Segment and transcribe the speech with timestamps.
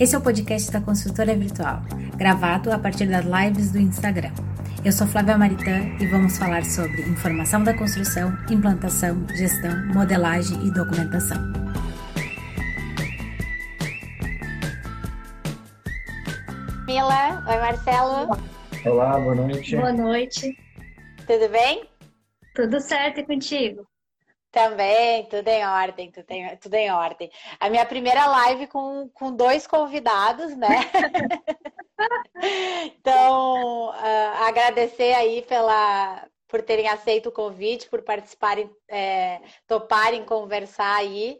[0.00, 1.82] Esse é o podcast da Consultora Virtual,
[2.16, 4.30] gravado a partir das lives do Instagram.
[4.84, 10.70] Eu sou Flávia Maritã e vamos falar sobre informação da construção, implantação, gestão, modelagem e
[10.70, 11.38] documentação.
[16.86, 18.38] Mila, oi Marcelo.
[18.86, 19.74] Olá, boa noite.
[19.74, 20.56] Boa noite.
[21.26, 21.88] Tudo bem?
[22.54, 23.84] Tudo certo e contigo?
[24.58, 27.30] Também, tudo em ordem, tudo em, tudo em ordem.
[27.60, 30.80] A minha primeira live com, com dois convidados, né?
[32.86, 40.96] então, uh, agradecer aí pela, por terem aceito o convite, por participarem, é, toparem conversar
[40.96, 41.38] aí.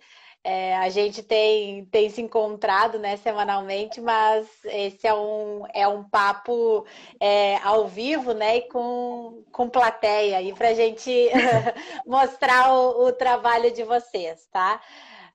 [0.50, 6.02] É, a gente tem, tem se encontrado né, semanalmente, mas esse é um, é um
[6.02, 6.86] papo
[7.20, 11.12] é, ao vivo né, e com, com plateia para a gente
[12.06, 14.80] mostrar o, o trabalho de vocês, tá?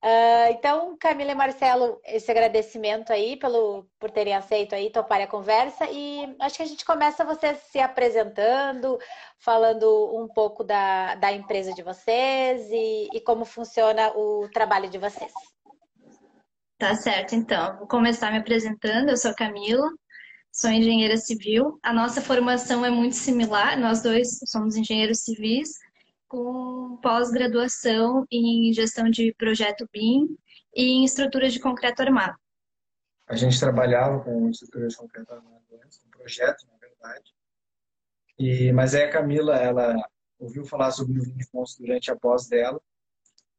[0.03, 5.27] Uh, então, Camila e Marcelo, esse agradecimento aí pelo, por terem aceito aí, topar a
[5.27, 5.87] conversa.
[5.89, 8.99] E acho que a gente começa vocês se apresentando,
[9.39, 14.97] falando um pouco da, da empresa de vocês e, e como funciona o trabalho de
[14.97, 15.31] vocês.
[16.77, 17.77] Tá certo, então.
[17.77, 19.07] Vou começar me apresentando.
[19.07, 19.89] Eu sou Camila,
[20.51, 21.79] sou engenheira civil.
[21.81, 25.69] A nossa formação é muito similar, nós dois somos engenheiros civis
[26.33, 30.35] com pós-graduação em gestão de projeto BIM
[30.75, 32.35] e em estruturas de concreto armado.
[33.27, 37.35] A gente trabalhava com estruturas de concreto armado antes, com projeto, na verdade.
[38.39, 39.95] E, mas aí a Camila, ela
[40.39, 42.81] ouviu falar sobre o de pontos durante a pós dela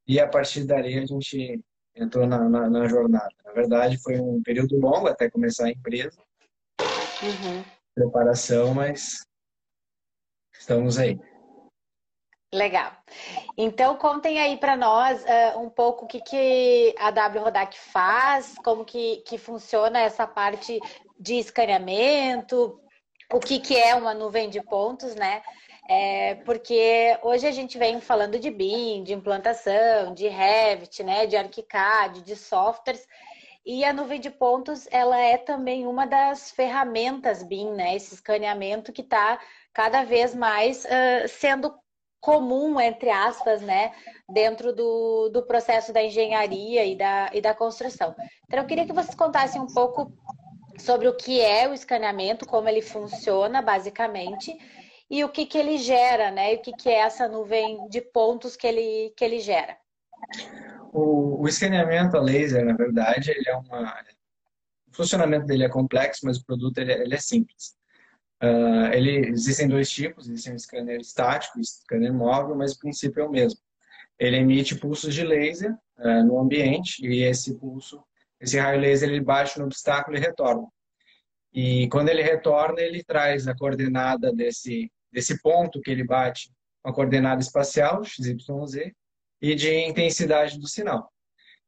[0.04, 1.62] e a partir dali a gente
[1.94, 3.30] entrou na, na, na, jornada.
[3.44, 6.20] Na verdade, foi um período longo até começar a empresa.
[6.80, 7.64] Uhum.
[7.94, 9.24] Preparação, mas
[10.58, 11.16] estamos aí.
[12.54, 12.92] Legal.
[13.58, 18.54] Então, contem aí para nós uh, um pouco o que, que a W Rodac faz,
[18.64, 20.78] como que, que funciona essa parte
[21.18, 22.80] de escaneamento,
[23.32, 25.42] o que, que é uma nuvem de pontos, né?
[25.88, 31.36] É, porque hoje a gente vem falando de BIM, de implantação, de Revit, né, de
[31.36, 33.04] ArchiCAD, de softwares,
[33.66, 38.92] e a nuvem de pontos, ela é também uma das ferramentas BIM, né, esse escaneamento
[38.92, 39.40] que está
[39.72, 41.74] cada vez mais uh, sendo
[42.24, 43.92] comum, entre aspas, né,
[44.26, 48.16] dentro do, do processo da engenharia e da, e da construção.
[48.46, 50.10] Então, eu queria que vocês contassem um pouco
[50.78, 54.56] sobre o que é o escaneamento, como ele funciona, basicamente,
[55.10, 58.00] e o que, que ele gera, né, e o que, que é essa nuvem de
[58.00, 59.76] pontos que ele, que ele gera.
[60.94, 64.02] O, o escaneamento a laser, na verdade, ele é uma...
[64.88, 67.74] O funcionamento dele é complexo, mas o produto ele, é, ele é simples.
[68.42, 72.78] Uh, ele, existem dois tipos, existe um scanner estático e um scanner móvel, mas o
[72.78, 73.60] princípio é o mesmo.
[74.18, 78.02] Ele emite pulsos de laser uh, no ambiente e esse pulso,
[78.40, 80.66] esse raio laser, ele bate no obstáculo e retorna.
[81.52, 86.50] E quando ele retorna, ele traz a coordenada desse, desse ponto que ele bate,
[86.84, 88.92] uma coordenada espacial, XYZ,
[89.40, 91.10] e de intensidade do sinal.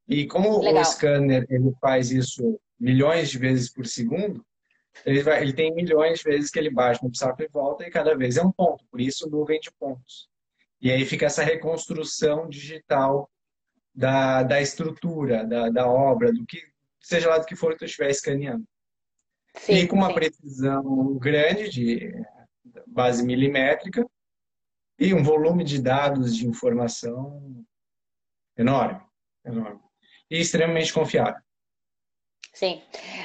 [0.08, 0.82] E como Legal.
[0.82, 4.44] o scanner ele faz isso milhões de vezes por segundo,
[5.04, 7.90] ele, vai, ele tem milhões de vezes que ele bate no obstáculo e volta, e
[7.90, 10.28] cada vez é um ponto, por isso nuvem de pontos.
[10.80, 13.30] E aí fica essa reconstrução digital
[13.94, 16.62] da, da estrutura, da, da obra, do que
[17.00, 18.64] seja lá do que for que tu estiver escaneando.
[19.56, 20.14] Sim, e com uma sim.
[20.14, 22.12] precisão grande de
[22.86, 24.06] base milimétrica
[24.98, 27.64] e um volume de dados de informação
[28.56, 29.00] enorme,
[29.44, 29.80] enorme
[30.30, 31.40] e extremamente confiável.
[32.56, 32.80] Sim.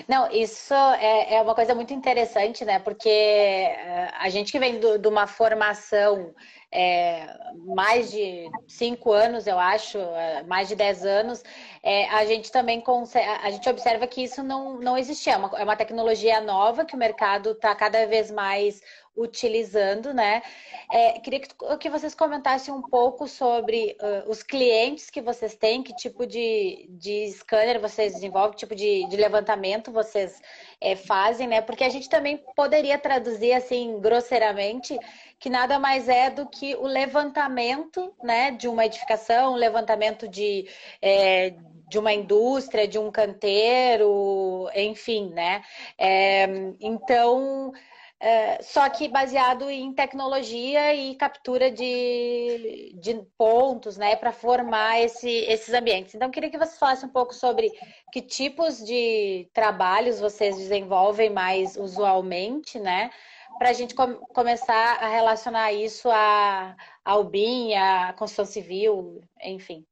[0.09, 2.79] Não, isso é, é, uma coisa muito interessante, né?
[2.79, 6.35] Porque eh, a gente que vem de uma formação
[6.71, 7.27] é,
[7.65, 11.43] mais de cinco anos, eu acho, eh, mais de dez anos,
[11.83, 15.33] é, a gente também consegue, a gente observa que isso não, não existia.
[15.33, 18.81] É uma, é uma tecnologia nova que o mercado está cada vez mais
[19.15, 20.41] utilizando, né?
[20.89, 21.49] É, queria que,
[21.79, 26.87] que, vocês comentassem um pouco sobre uh, os clientes que vocês têm, que tipo de,
[26.89, 30.41] de scanner vocês desenvolvem, que tipo de, de levantamento vocês
[30.79, 31.61] é, fazem, né?
[31.61, 34.97] Porque a gente também poderia traduzir assim grosseiramente
[35.41, 40.69] que nada mais é do que o levantamento, né, de uma edificação, o levantamento de
[41.01, 41.55] é,
[41.89, 45.61] de uma indústria, de um canteiro, enfim, né?
[45.97, 46.45] É,
[46.79, 47.73] então
[48.19, 55.27] é, só que baseado em tecnologia e captura de, de pontos, né, para formar esse,
[55.27, 56.13] esses ambientes.
[56.13, 57.71] Então, queria que você falasse um pouco sobre
[58.13, 63.09] que tipos de trabalhos vocês desenvolvem mais usualmente, né,
[63.57, 69.85] para a gente com, começar a relacionar isso a, ao BIM, à construção civil, enfim.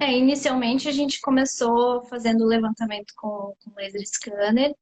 [0.00, 4.74] É, inicialmente a gente começou fazendo levantamento com, com laser scanner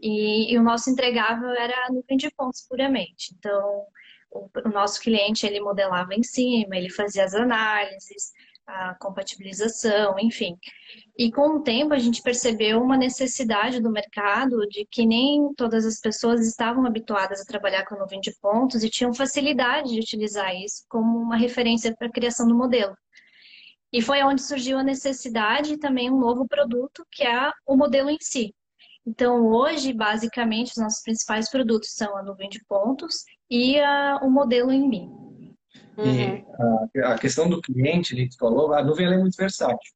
[0.00, 3.34] e, e, o nosso entregável era nuvem de pontos puramente.
[3.36, 3.84] Então,
[4.30, 8.32] o, o nosso cliente ele modelava em cima, ele fazia as análises,
[8.70, 10.56] a compatibilização, enfim.
[11.18, 15.84] E com o tempo a gente percebeu uma necessidade do mercado de que nem todas
[15.84, 20.54] as pessoas estavam habituadas a trabalhar com nuvem de pontos e tinham facilidade de utilizar
[20.54, 22.96] isso como uma referência para a criação do modelo.
[23.92, 28.08] E foi onde surgiu a necessidade e também um novo produto, que é o modelo
[28.08, 28.54] em si.
[29.04, 34.30] Então, hoje, basicamente, os nossos principais produtos são a nuvem de pontos e a, o
[34.30, 35.29] modelo em mim.
[35.96, 36.04] Uhum.
[36.94, 39.92] E a, a, questão do cliente, ele falou, a nuvem é muito versátil.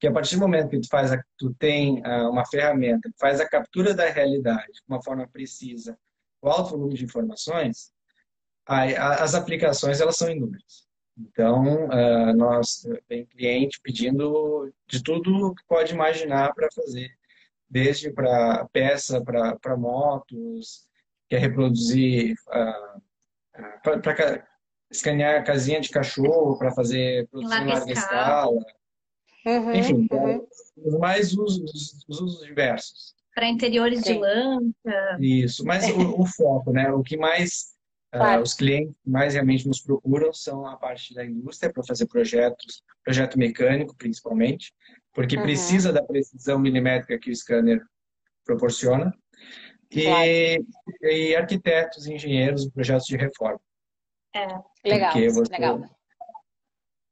[0.00, 3.18] Que a partir do momento que tu, faz a, tu tem a, uma ferramenta que
[3.18, 5.98] faz a captura da realidade de uma forma precisa,
[6.40, 7.92] com alto volume de informações,
[8.66, 10.86] as aplicações elas são inúmeras.
[11.18, 17.10] Então, uh, nós tem cliente pedindo de tudo que pode imaginar para fazer,
[17.68, 20.86] desde para peça, para motos,
[21.28, 23.02] quer reproduzir, uh,
[23.82, 24.47] para
[24.90, 28.64] escanear casinha de cachorro, para fazer produção em larga escala.
[29.46, 30.46] Uhum, Enfim, uhum.
[30.76, 33.14] os mais usos, os usos diversos.
[33.34, 34.14] Para interiores Sim.
[34.14, 35.16] de lança.
[35.20, 36.90] Isso, mas o, o foco, né?
[36.90, 37.76] O que mais
[38.14, 42.82] Uh, os clientes mais realmente nos procuram são a parte da indústria para fazer projetos,
[43.04, 44.72] projeto mecânico principalmente,
[45.12, 45.42] porque uhum.
[45.42, 47.82] precisa da precisão milimétrica que o scanner
[48.46, 49.12] proporciona,
[49.90, 50.58] e,
[51.02, 53.60] e arquitetos, engenheiros, projetos de reforma.
[54.34, 54.46] É,
[54.84, 55.80] legal, porque você, legal.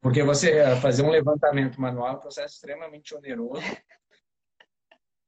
[0.00, 3.60] Porque você fazer um levantamento manual é um processo extremamente oneroso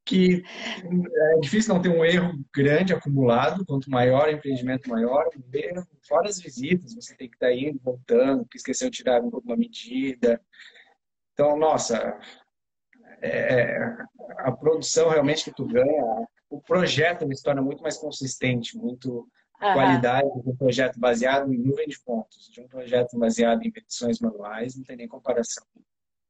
[0.08, 5.56] que é difícil não ter um erro grande acumulado, quanto maior o empreendimento, maior o
[5.56, 5.86] erro.
[6.08, 10.40] Fora as visitas, você tem que estar indo, voltando, que esqueceu de tirar alguma medida.
[11.34, 12.18] Então, nossa,
[13.20, 13.76] é,
[14.38, 19.28] a produção realmente que tu ganha, o projeto se torna muito mais consistente, muito
[19.60, 19.72] Uhum.
[19.72, 24.20] qualidade de um projeto baseado em nuvem de pontos, de um projeto baseado em petições
[24.20, 25.64] manuais, não tem nem comparação.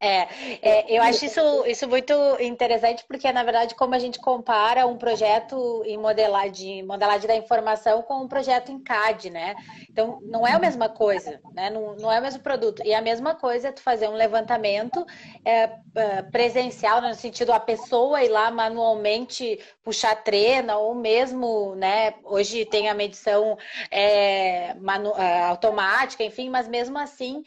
[0.01, 0.29] É,
[0.63, 4.97] é, eu acho isso, isso muito interessante, porque, na verdade, como a gente compara um
[4.97, 9.57] projeto em modelagem, modelagem da informação com um projeto em CAD, né?
[9.91, 11.69] Então, não é a mesma coisa, né?
[11.69, 12.81] Não, não é o mesmo produto.
[12.85, 15.05] E a mesma coisa é tu fazer um levantamento
[15.45, 22.15] é, é presencial, no sentido a pessoa ir lá manualmente puxar trena, ou mesmo, né?
[22.23, 23.59] Hoje tem a medição
[23.91, 27.43] é, manu, é, automática, enfim, mas mesmo assim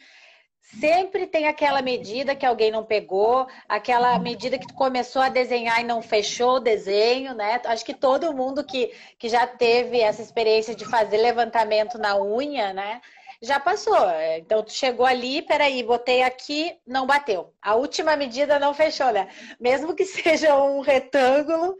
[0.62, 5.80] Sempre tem aquela medida que alguém não pegou, aquela medida que tu começou a desenhar
[5.80, 7.60] e não fechou o desenho, né?
[7.66, 12.72] Acho que todo mundo que, que já teve essa experiência de fazer levantamento na unha,
[12.72, 13.02] né?
[13.42, 13.98] Já passou.
[14.36, 17.52] Então, tu chegou ali, peraí, botei aqui, não bateu.
[17.60, 19.28] A última medida não fechou, né?
[19.58, 21.76] Mesmo que seja um retângulo,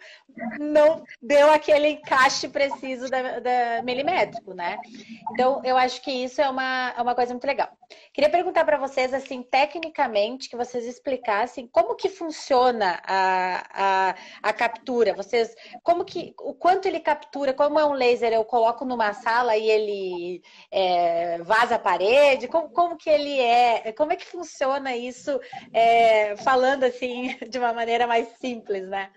[0.58, 4.78] não deu aquele encaixe preciso da, da, milimétrico, né?
[5.32, 7.68] Então, eu acho que isso é uma, é uma coisa muito legal.
[8.12, 14.52] Queria perguntar para vocês, assim, tecnicamente, que vocês explicassem como que funciona a, a, a,
[14.52, 15.14] captura.
[15.14, 19.56] Vocês, como que, o quanto ele captura, como é um laser, eu coloco numa sala
[19.56, 24.96] e ele é, vaza a parede, como, como que ele é, como é que funciona
[24.96, 25.38] isso,
[25.70, 29.10] é, falando assim, de uma maneira mais simples, né?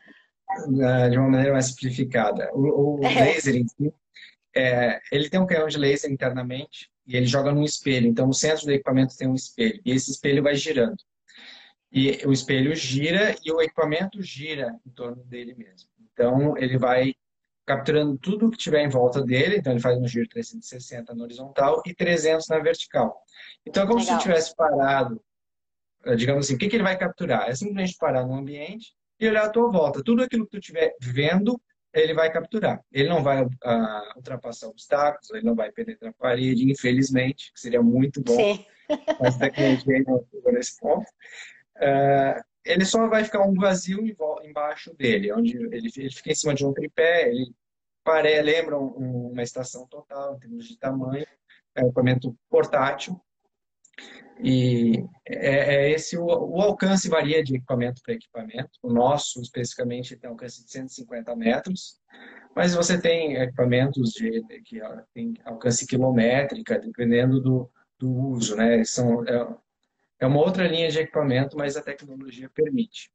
[0.82, 2.51] É, de uma maneira mais simplificada.
[2.54, 3.22] O, o é.
[3.22, 3.94] laser em si,
[4.54, 8.08] é, ele tem um canhão de laser internamente e ele joga num espelho.
[8.08, 10.98] Então, no centro do equipamento tem um espelho e esse espelho vai girando.
[11.89, 15.89] E o espelho gira e o equipamento gira em torno dele mesmo.
[16.12, 17.15] Então, ele vai
[17.65, 19.57] capturando tudo que tiver em volta dele.
[19.57, 23.22] Então, ele faz um giro 360 na horizontal e 300 na vertical.
[23.65, 24.17] Então, é como Legal.
[24.17, 25.22] se tivesse parado,
[26.15, 27.50] digamos assim, o que, que ele vai capturar?
[27.50, 30.03] É simplesmente parar no ambiente e olhar à tua volta.
[30.03, 31.60] Tudo aquilo que tu estiver vendo,
[31.93, 32.81] ele vai capturar.
[32.91, 33.50] Ele não vai uh,
[34.15, 38.36] ultrapassar obstáculos, ele não vai penetrar a parede, infelizmente, que seria muito bom.
[38.36, 38.65] Sim.
[39.19, 41.07] Mas a tecnologia não chegou nesse ponto.
[41.77, 44.00] Uh, ele só vai ficar um vazio
[44.43, 47.53] embaixo dele, onde ele, ele fica em cima de um tripé, ele
[48.03, 51.25] pare, lembra uma estação total em termos de tamanho,
[51.75, 53.19] é um equipamento portátil,
[54.39, 58.72] e é, é esse o, o, alcance varia de equipamento para equipamento.
[58.84, 62.00] O nosso, especificamente, tem alcance de 150 metros,
[62.55, 64.81] mas você tem equipamentos de, que
[65.13, 68.55] tem alcance quilométrica, dependendo do, do uso.
[68.55, 68.84] Né?
[68.84, 69.55] São, é,
[70.19, 73.12] é uma outra linha de equipamento, mas a tecnologia permite.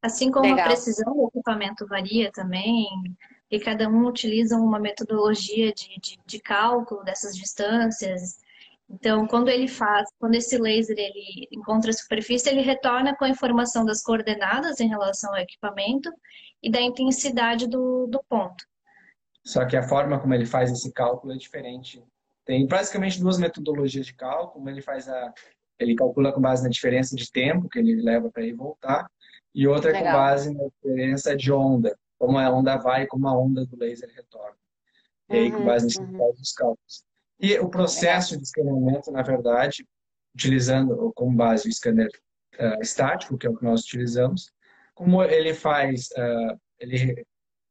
[0.00, 0.66] Assim como Legal.
[0.66, 2.86] a precisão do equipamento varia também,
[3.50, 8.38] e cada um utiliza uma metodologia de, de, de cálculo dessas distâncias,
[8.90, 13.28] Então, quando ele faz, quando esse laser ele encontra a superfície, ele retorna com a
[13.28, 16.10] informação das coordenadas em relação ao equipamento
[16.62, 18.64] e da intensidade do, do ponto.
[19.44, 22.02] Só que a forma como ele faz esse cálculo é diferente.
[22.46, 24.68] Tem basicamente duas metodologias de cálculo.
[24.68, 25.34] Ele faz a,
[25.78, 29.10] ele calcula com base na diferença de tempo que ele leva para ir voltar,
[29.54, 33.28] e outra é com base na diferença de onda, como a onda vai e como
[33.28, 34.56] a onda do laser retorna.
[35.30, 36.18] E aí, com uhum, base nisso, uhum.
[36.18, 37.04] faz os cálculos.
[37.40, 39.86] E o processo de escaneamento, na verdade,
[40.34, 42.10] utilizando como base o scanner
[42.58, 44.50] uh, estático, que é o que nós utilizamos,
[44.94, 47.24] como ele faz, uh, ele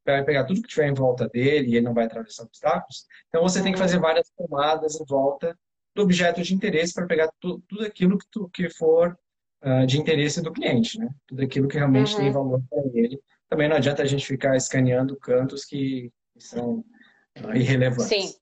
[0.05, 3.41] vai pegar tudo que tiver em volta dele e ele não vai atravessar obstáculos, então
[3.41, 5.57] você tem que fazer várias tomadas em volta
[5.97, 9.17] do objeto de interesse para pegar tu, tudo aquilo que, tu, que for
[9.63, 11.09] uh, de interesse do cliente, né?
[11.25, 12.21] Tudo aquilo que realmente uhum.
[12.21, 13.19] tem valor para ele.
[13.49, 16.85] Também não adianta a gente ficar escaneando cantos que, são
[17.55, 18.05] irrelevantes.
[18.05, 18.33] Sim.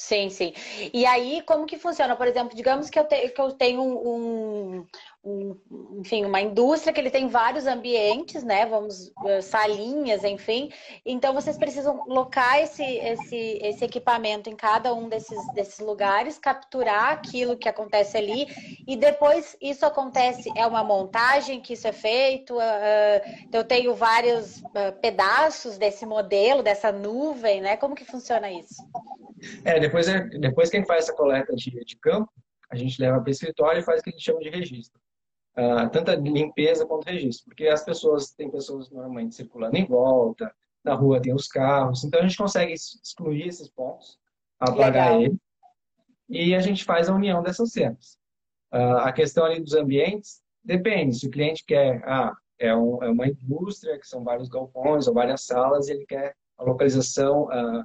[0.00, 0.52] Sim, sim.
[0.94, 2.14] E aí, como que funciona?
[2.14, 4.86] Por exemplo, digamos que eu, te, que eu tenho um,
[5.24, 5.56] um,
[5.98, 8.64] enfim, uma indústria que ele tem vários ambientes, né?
[8.66, 10.70] Vamos, eh, salinhas, enfim.
[11.04, 17.12] Então, vocês precisam locar esse, esse, esse equipamento em cada um desses, desses lugares, capturar
[17.12, 18.46] aquilo que acontece ali,
[18.86, 22.56] e depois isso acontece, é uma montagem que isso é feito.
[22.56, 27.76] Uh, eu tenho vários uh, pedaços desse modelo, dessa nuvem, né?
[27.76, 28.82] Como que funciona isso?
[29.64, 32.32] É, depois, é, depois quem faz essa coleta de, de campo,
[32.70, 35.00] a gente leva para o escritório e faz o que a gente chama de registro.
[35.58, 40.54] Uh, tanto a limpeza quanto registro, porque as pessoas, tem pessoas normalmente circulando em volta,
[40.84, 44.20] na rua tem os carros, então a gente consegue excluir esses pontos,
[44.60, 45.36] apagar ele,
[46.28, 48.16] e a gente faz a união dessas cenas.
[48.72, 53.10] Uh, a questão ali dos ambientes, depende, se o cliente quer, ah, é, um, é
[53.10, 57.84] uma indústria, que são vários galpões ou várias salas, e ele quer a localização uh,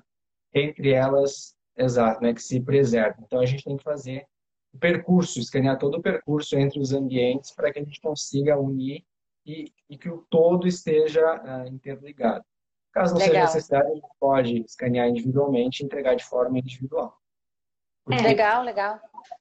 [0.53, 3.19] entre elas, exato, né, que se preserve.
[3.23, 4.27] Então a gente tem que fazer
[4.73, 9.05] o percurso, escanear todo o percurso entre os ambientes para que a gente consiga unir
[9.45, 12.43] e, e que o todo esteja uh, interligado.
[12.91, 13.47] Caso não Legal.
[13.47, 17.17] seja necessário, a gente pode escanear individualmente e entregar de forma individual.
[18.11, 18.99] É, legal, legal.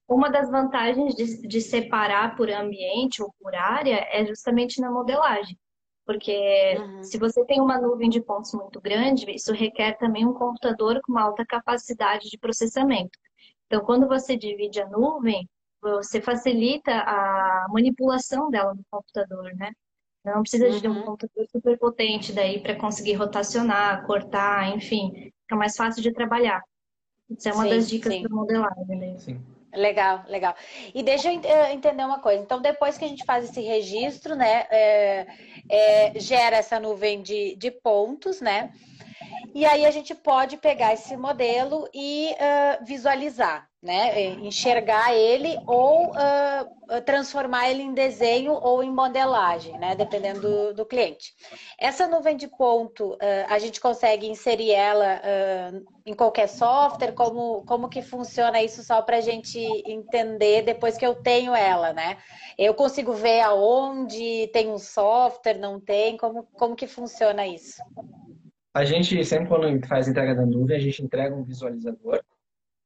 [0.08, 5.58] Uma das vantagens de, de separar por ambiente ou por área é justamente na modelagem.
[6.04, 7.02] Porque uhum.
[7.02, 11.12] se você tem uma nuvem de pontos muito grande, isso requer também um computador com
[11.12, 13.18] uma alta capacidade de processamento.
[13.72, 15.48] Então, quando você divide a nuvem,
[15.80, 19.72] você facilita a manipulação dela no computador, né?
[20.22, 20.78] Não precisa uhum.
[20.78, 21.04] de um uhum.
[21.06, 26.62] computador super potente daí para conseguir rotacionar, cortar, enfim, fica mais fácil de trabalhar.
[27.30, 29.18] Isso é uma sim, das dicas para modelagem, né?
[29.18, 29.40] Sim.
[29.74, 30.54] Legal, legal.
[30.94, 32.42] E deixa eu eh, entender uma coisa.
[32.42, 35.26] Então, depois que a gente faz esse registro, né, é,
[35.70, 38.70] é, gera essa nuvem de, de pontos, né?
[39.54, 44.22] E aí a gente pode pegar esse modelo e uh, visualizar, né?
[44.36, 49.94] Enxergar ele ou uh, transformar ele em desenho ou em modelagem, né?
[49.94, 51.34] Dependendo do, do cliente.
[51.78, 55.20] Essa nuvem de ponto, uh, a gente consegue inserir ela
[56.04, 57.12] em qualquer software?
[57.12, 61.92] Como, como que funciona isso só para a gente entender depois que eu tenho ela,
[61.92, 62.18] né?
[62.58, 66.16] Eu consigo ver aonde tem um software, não tem?
[66.16, 67.82] Como, como que funciona isso?
[68.74, 72.22] A gente, sempre quando faz entrega da nuvem, a gente entrega um visualizador,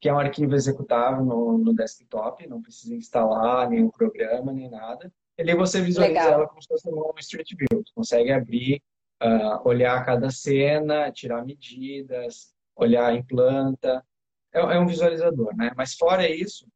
[0.01, 5.13] que é um arquivo executável no, no desktop, não precisa instalar nenhum programa, nem nada.
[5.39, 6.41] E aí você visualiza Legal.
[6.41, 7.85] ela como se fosse um Street View.
[7.95, 8.83] Consegue abrir,
[9.23, 14.05] uh, olhar cada cena, tirar medidas, olhar em planta.
[14.53, 15.71] É, é, um visualizador, né?
[15.77, 16.67] Mas fora isso,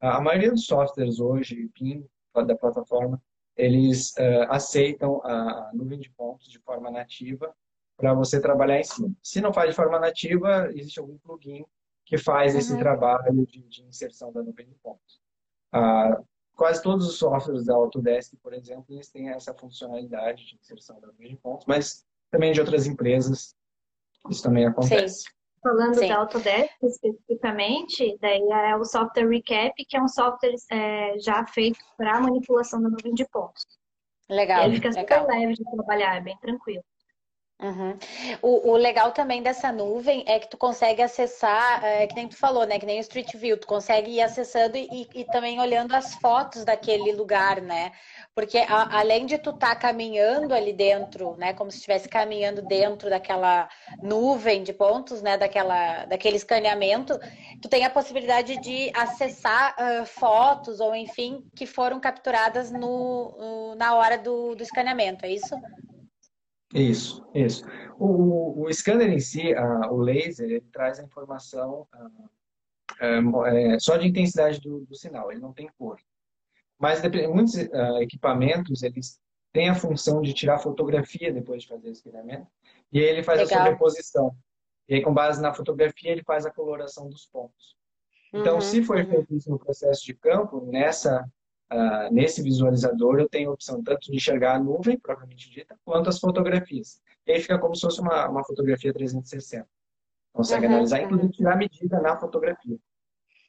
[0.00, 2.06] a maioria dos softwares hoje, PIN,
[2.46, 3.20] da plataforma,
[3.56, 7.52] eles uh, aceitam a nuvem de pontos de forma nativa
[8.00, 9.12] para você trabalhar em cima.
[9.22, 11.64] Se não faz de forma nativa, existe algum plugin
[12.06, 12.58] que faz uhum.
[12.58, 15.20] esse trabalho de, de, inserção da nuvem de pontos.
[15.72, 16.20] Ah,
[16.56, 21.08] quase todos os softwares da Autodesk, por exemplo, eles têm essa funcionalidade de inserção da
[21.08, 23.54] nuvem de pontos, mas também de outras empresas
[24.28, 25.20] isso também acontece.
[25.20, 25.30] Sim.
[25.62, 26.08] Falando Sim.
[26.08, 31.78] da Autodesk especificamente, daí é o software Recap, que é um software é, já feito
[31.98, 33.66] para manipulação da nuvem de pontos.
[34.28, 34.62] Legal.
[34.62, 36.82] E ele fica super leve de trabalhar, é bem tranquilo.
[37.62, 37.98] Uhum.
[38.40, 42.36] O, o, legal também dessa nuvem é que tu consegue acessar, é, que nem tu
[42.36, 42.78] falou, né?
[42.78, 46.64] Que nem o Street View, tu consegue ir acessando e, e também olhando as fotos
[46.64, 47.92] daquele lugar, né?
[48.34, 51.52] Porque a, além de tu estar tá caminhando ali dentro, né?
[51.52, 53.68] Como se estivesse caminhando dentro daquela
[54.02, 55.36] nuvem de pontos, né?
[55.36, 57.18] Daquela, daquele escaneamento,
[57.60, 63.74] tu tem a possibilidade de acessar uh, fotos ou enfim que foram capturadas no, no
[63.74, 65.54] na hora do, do escaneamento, é isso?
[66.72, 67.64] Isso, isso.
[67.98, 69.52] O, o scanner em si,
[69.90, 71.86] o laser, ele traz a informação
[73.00, 75.98] é, só de intensidade do, do, sinal, ele não tem cor.
[76.78, 79.20] Mas muitos uh, equipamentos, eles
[79.52, 82.46] têm a função de tirar fotografia depois de fazer o escaneamento,
[82.92, 83.58] e aí ele faz Legal.
[83.58, 84.36] a sobreposição.
[84.88, 87.76] E aí, com base na fotografia, ele faz a coloração dos pontos.
[88.32, 91.28] Então, uhum, se for feito isso no processo de campo, nessa,
[91.72, 96.08] uh, nesse visualizador, eu tenho a opção tanto de enxergar a nuvem, propriamente dita, quanto
[96.08, 97.00] as fotografias.
[97.26, 99.66] E aí fica como se fosse uma, uma fotografia 360.
[100.32, 101.32] Consegue uhum, analisar, inclusive uhum.
[101.32, 102.78] tirar a medida na fotografia.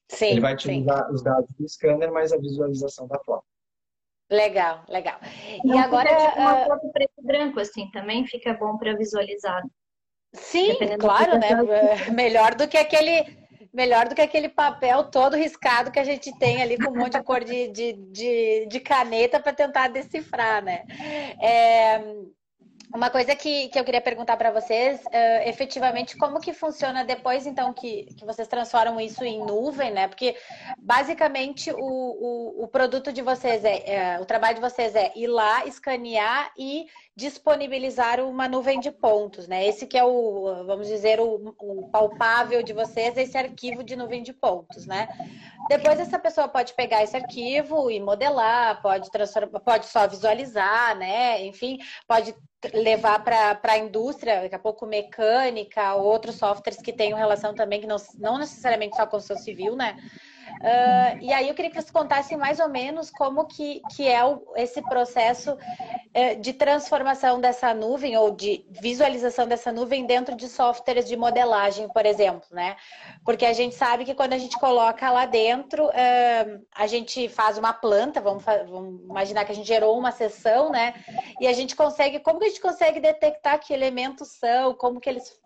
[0.10, 1.14] Sim, Ele vai utilizar sim.
[1.14, 3.46] os dados do scanner, mas a visualização da foto.
[4.30, 5.20] Legal, legal.
[5.64, 6.10] E agora.
[6.10, 9.62] Tipo uma foto preto e branco, assim, também fica bom para visualizar.
[10.34, 11.50] Sim, claro, né?
[12.16, 13.41] Melhor do que aquele.
[13.74, 17.14] Melhor do que aquele papel todo riscado que a gente tem ali com um monte
[17.14, 20.84] de cor de, de, de, de caneta para tentar decifrar, né?
[21.42, 22.02] É,
[22.94, 27.46] uma coisa que, que eu queria perguntar para vocês, uh, efetivamente, como que funciona depois,
[27.46, 30.08] então, que, que vocês transformam isso em nuvem, né?
[30.08, 30.36] Porque,
[30.78, 35.28] basicamente, o, o, o produto de vocês é, é, o trabalho de vocês é ir
[35.28, 39.66] lá, escanear e disponibilizar uma nuvem de pontos, né?
[39.66, 44.24] Esse que é o, vamos dizer, o, o palpável de vocês, esse arquivo de nuvem
[44.24, 45.08] de pontos, né?
[45.72, 51.46] Depois essa pessoa pode pegar esse arquivo e modelar, pode transformar, pode só visualizar, né?
[51.46, 52.36] Enfim, pode
[52.74, 57.88] levar para a indústria, daqui a pouco mecânica, outros softwares que tenham relação também, que
[57.88, 59.96] não, não necessariamente só com o seu civil, né?
[60.62, 64.24] Uh, e aí eu queria que vocês contassem mais ou menos como que, que é
[64.24, 70.48] o, esse processo uh, de transformação dessa nuvem ou de visualização dessa nuvem dentro de
[70.48, 72.76] softwares de modelagem, por exemplo, né?
[73.26, 77.58] Porque a gente sabe que quando a gente coloca lá dentro, uh, a gente faz
[77.58, 80.94] uma planta, vamos, vamos, imaginar que a gente gerou uma sessão, né?
[81.40, 85.10] E a gente consegue, como que a gente consegue detectar que elementos são, como que
[85.10, 85.42] eles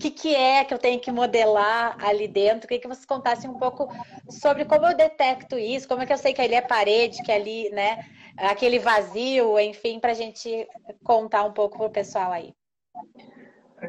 [0.00, 2.66] que, que é que eu tenho que modelar ali dentro?
[2.66, 3.86] Queria que vocês contassem um pouco
[4.30, 7.30] sobre como eu detecto isso, como é que eu sei que ali é parede, que
[7.30, 8.04] ali, né,
[8.38, 10.66] aquele vazio, enfim, para a gente
[11.04, 12.54] contar um pouco para o pessoal aí.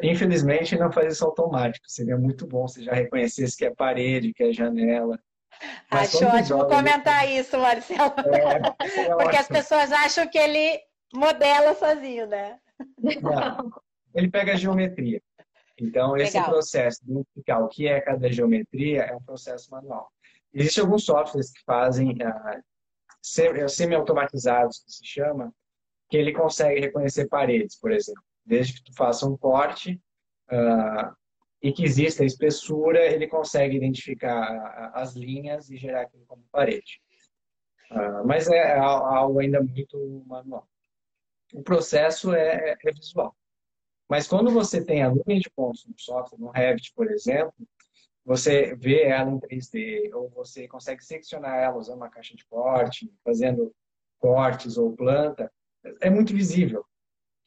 [0.03, 1.85] Infelizmente, não faz isso automático.
[1.89, 5.17] Seria muito bom se já reconhecesse que é parede, que é janela.
[5.89, 7.39] Mas Acho ótimo joga, comentar ele...
[7.39, 8.13] isso, Marcelo.
[8.33, 10.79] É, é Porque as pessoas acham que ele
[11.13, 12.57] modela sozinho, né?
[13.21, 13.71] Não.
[14.13, 15.21] Ele pega a geometria.
[15.81, 16.51] Então, esse Legal.
[16.51, 20.11] processo de identificar o que é cada geometria é um processo manual.
[20.53, 25.51] Existem alguns softwares que fazem uh, semi-automatizados, que se chama,
[26.07, 28.21] que ele consegue reconhecer paredes, por exemplo.
[28.45, 29.99] Desde que tu faça um corte
[30.51, 31.15] uh,
[31.63, 37.01] e que exista espessura, ele consegue identificar as linhas e gerar aquilo como parede.
[37.89, 40.67] Uh, mas é algo ainda muito manual.
[41.53, 43.35] O processo é, é visual.
[44.11, 47.53] Mas quando você tem a nuvem de pontos no software, no Revit, por exemplo,
[48.25, 53.09] você vê ela em 3D, ou você consegue seccionar ela usando uma caixa de corte,
[53.23, 53.73] fazendo
[54.19, 55.49] cortes ou planta,
[56.01, 56.85] é muito visível.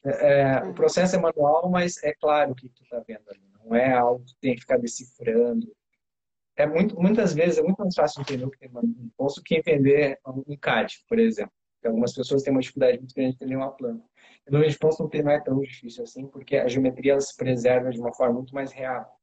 [0.07, 3.47] É, é o processo é manual, mas é claro o que tu está vendo ali.
[3.63, 5.71] Não é algo que tem que ficar decifrando.
[6.57, 9.57] É muito, muitas vezes é muito mais fácil entender o que tem no imposto que
[9.57, 11.53] entender um CAD, por exemplo.
[11.89, 14.05] Algumas pessoas têm uma dificuldade muito grande de entender uma planta.
[14.49, 17.99] No response não, tem, é tão difícil assim, porque a geometria ela se preserva de
[17.99, 19.19] uma forma muito mais real.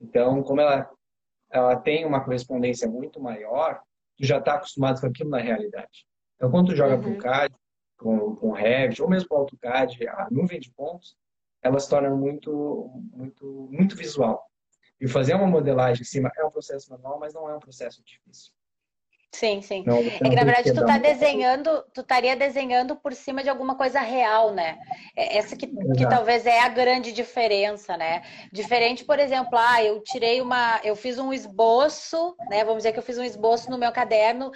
[0.00, 0.90] Então, como ela,
[1.50, 3.80] ela tem uma correspondência muito maior,
[4.16, 6.06] tu já está acostumado com aquilo na realidade.
[6.36, 7.02] Então, quando tu joga uhum.
[7.02, 7.54] para o CAD,
[7.98, 11.16] com, com Revit, ou mesmo com o AutoCAD, a nuvem de pontos,
[11.62, 14.44] ela se torna muito, muito, muito visual.
[15.00, 18.02] E fazer uma modelagem em cima é um processo manual, mas não é um processo
[18.04, 18.52] difícil.
[19.36, 19.84] Sim, sim.
[19.86, 23.74] Não, é que na verdade tu tá desenhando, tu estaria desenhando por cima de alguma
[23.74, 24.78] coisa real, né?
[25.14, 28.22] É, essa que, que talvez é a grande diferença, né?
[28.50, 32.64] Diferente, por exemplo, ah, eu tirei uma, eu fiz um esboço, né?
[32.64, 34.50] Vamos dizer que eu fiz um esboço no meu caderno,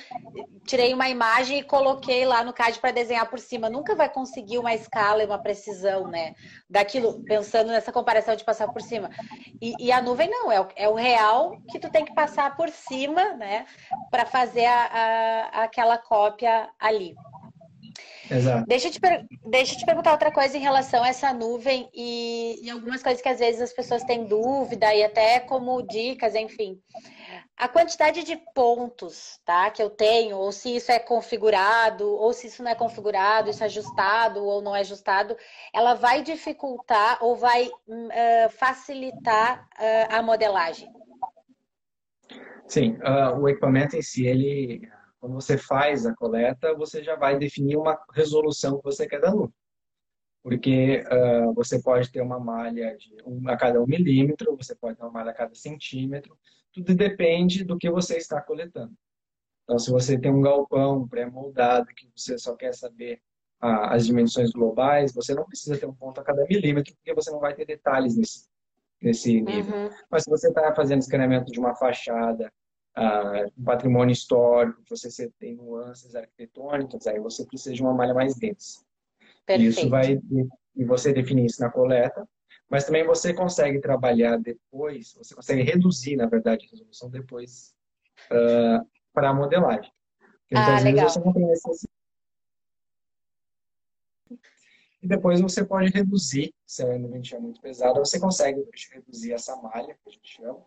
[0.64, 3.68] tirei uma imagem e coloquei lá no CAD para desenhar por cima.
[3.68, 6.34] Nunca vai conseguir uma escala e uma precisão, né?
[6.70, 9.10] Daquilo, pensando nessa comparação de passar por cima.
[9.60, 12.56] E, e a nuvem não, é o, é o real que tu tem que passar
[12.56, 13.66] por cima, né?
[14.10, 17.14] Para fazer a, a, aquela cópia ali.
[18.30, 18.64] Exato.
[18.66, 19.00] Deixa eu, te,
[19.44, 23.20] deixa eu te perguntar outra coisa em relação a essa nuvem e, e, algumas coisas
[23.20, 26.80] que às vezes as pessoas têm dúvida e até como dicas, enfim.
[27.56, 32.46] A quantidade de pontos tá, que eu tenho, ou se isso é configurado, ou se
[32.46, 35.36] isso não é configurado, isso é ajustado ou não é ajustado,
[35.74, 40.90] ela vai dificultar ou vai uh, facilitar uh, a modelagem?
[42.70, 47.36] Sim, uh, o equipamento em si, ele, quando você faz a coleta, você já vai
[47.36, 49.52] definir uma resolução que você quer da nuvem.
[50.42, 55.02] porque uh, você pode ter uma malha um, a cada um milímetro, você pode ter
[55.02, 56.38] uma malha a cada centímetro,
[56.72, 58.94] tudo depende do que você está coletando.
[59.64, 63.20] Então, se você tem um galpão pré-moldado que você só quer saber
[63.60, 67.32] ah, as dimensões globais, você não precisa ter um ponto a cada milímetro, porque você
[67.32, 68.48] não vai ter detalhes nesse,
[69.02, 69.74] nesse nível.
[69.74, 69.90] Uhum.
[70.10, 72.52] Mas se você está fazendo escaneamento de uma fachada,
[72.94, 78.34] ah, um patrimônio histórico, você tem nuances arquitetônicas, aí você precisa de uma malha mais
[78.36, 78.80] densa.
[79.46, 79.70] Perfeito.
[79.70, 80.20] Isso vai
[80.76, 82.28] e você definir isso na coleta,
[82.68, 87.74] mas também você consegue trabalhar depois, você consegue reduzir, na verdade, a resolução depois
[88.30, 89.90] uh, para a modelagem.
[90.18, 91.04] Porque ah, muitas legal.
[91.04, 91.99] vezes você não tem necessidade.
[95.02, 99.56] E depois você pode reduzir, se a nuvem é muito pesada, você consegue reduzir essa
[99.56, 100.62] malha, que a gente chama,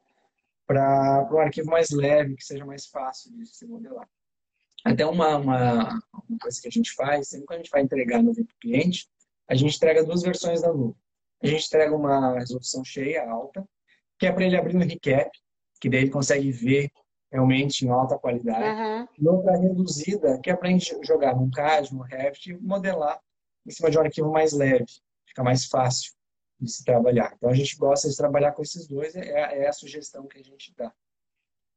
[0.65, 4.09] para um arquivo mais leve, que seja mais fácil de se modelar.
[4.83, 8.19] Até uma, uma, uma, coisa que a gente faz, sempre que a gente vai entregar
[8.19, 9.07] a nuvem para o cliente,
[9.47, 10.95] a gente entrega duas versões da nuvem.
[11.41, 13.63] A gente entrega uma resolução cheia, alta,
[14.17, 15.29] que é para ele abrir no recap,
[15.79, 16.89] que daí ele consegue ver
[17.31, 18.63] realmente em alta qualidade.
[18.63, 19.07] Uhum.
[19.19, 23.19] E outra reduzida, que é para a gente jogar num CAD, num Revit modelar
[23.65, 24.85] em cima de um arquivo mais leve.
[25.27, 26.11] Fica mais fácil
[26.59, 27.33] de se trabalhar.
[27.35, 30.43] Então a gente gosta de trabalhar com esses dois, é, é a sugestão que a
[30.43, 30.93] gente dá.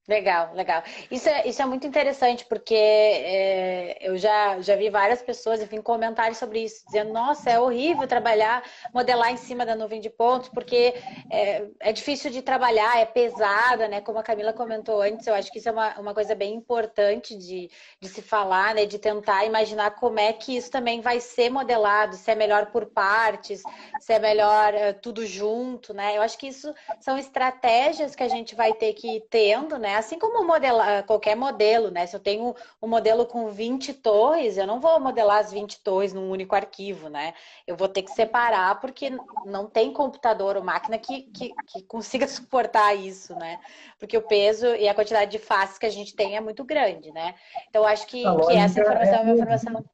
[0.08, 0.84] Legal, legal.
[1.10, 5.82] Isso é, isso é muito interessante, porque é, eu já, já vi várias pessoas, enfim,
[5.82, 8.62] comentários sobre isso, dizendo, nossa, é horrível trabalhar,
[8.94, 10.94] modelar em cima da nuvem de pontos, porque
[11.28, 14.00] é, é difícil de trabalhar, é pesada, né?
[14.00, 17.36] Como a Camila comentou antes, eu acho que isso é uma, uma coisa bem importante
[17.36, 17.68] de,
[18.00, 18.86] de se falar, né?
[18.86, 22.86] De tentar imaginar como é que isso também vai ser modelado, se é melhor por
[22.86, 23.60] partes,
[23.98, 26.16] se é melhor é, tudo junto, né?
[26.16, 29.95] Eu acho que isso são estratégias que a gente vai ter que ir tendo, né?
[29.96, 32.06] Assim como modelar, qualquer modelo, né?
[32.06, 36.12] Se eu tenho um modelo com 20 torres, eu não vou modelar as 20 torres
[36.12, 37.32] num único arquivo, né?
[37.66, 39.10] Eu vou ter que separar porque
[39.46, 43.58] não tem computador ou máquina que, que, que consiga suportar isso, né?
[43.98, 47.10] Porque o peso e a quantidade de faces que a gente tem é muito grande,
[47.12, 47.34] né?
[47.68, 49.84] Então, acho que, que essa informação é, é uma informação...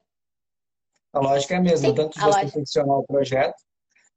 [1.13, 3.63] A lógica é a mesma, Sim, tanto de você confeccionar o projeto,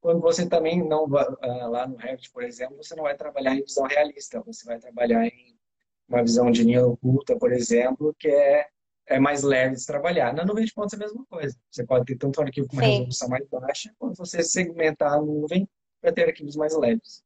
[0.00, 3.54] quando você também não vai, ah, lá no Revit, por exemplo, você não vai trabalhar
[3.54, 5.45] em visão realista, você vai trabalhar em
[6.08, 8.66] uma visão de linha oculta, por exemplo, que é,
[9.06, 10.32] é mais leve de trabalhar.
[10.34, 11.56] Na nuvem de pontos é a mesma coisa.
[11.70, 12.90] Você pode ter tanto um arquivo com uma Sim.
[12.90, 15.68] resolução mais baixa, quanto você segmentar a nuvem
[16.00, 17.24] para ter arquivos mais leves.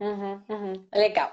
[0.00, 1.32] Uhum, uhum, legal.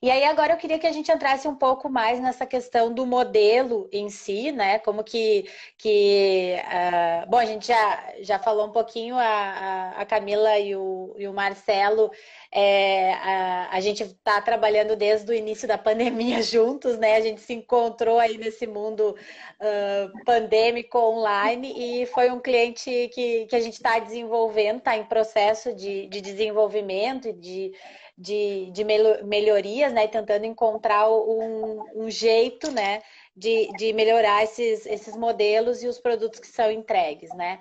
[0.00, 3.06] E aí agora eu queria que a gente entrasse um pouco mais nessa questão do
[3.06, 4.78] modelo em si, né?
[4.80, 10.58] Como que, que uh, bom, a gente já, já falou um pouquinho, a, a Camila
[10.58, 12.10] e o, e o Marcelo
[12.54, 17.16] é, a, a, gente está trabalhando desde o início da pandemia juntos, né?
[17.16, 19.16] A gente se encontrou aí nesse mundo
[19.58, 25.04] uh, pandêmico online e foi um cliente que, que a gente está desenvolvendo, está em
[25.04, 27.72] processo de, de desenvolvimento e de,
[28.18, 28.84] de, de
[29.24, 30.06] melhorias, né?
[30.06, 33.00] Tentando encontrar um, um jeito, né?
[33.34, 37.58] De, de melhorar esses, esses modelos e os produtos que são entregues, né?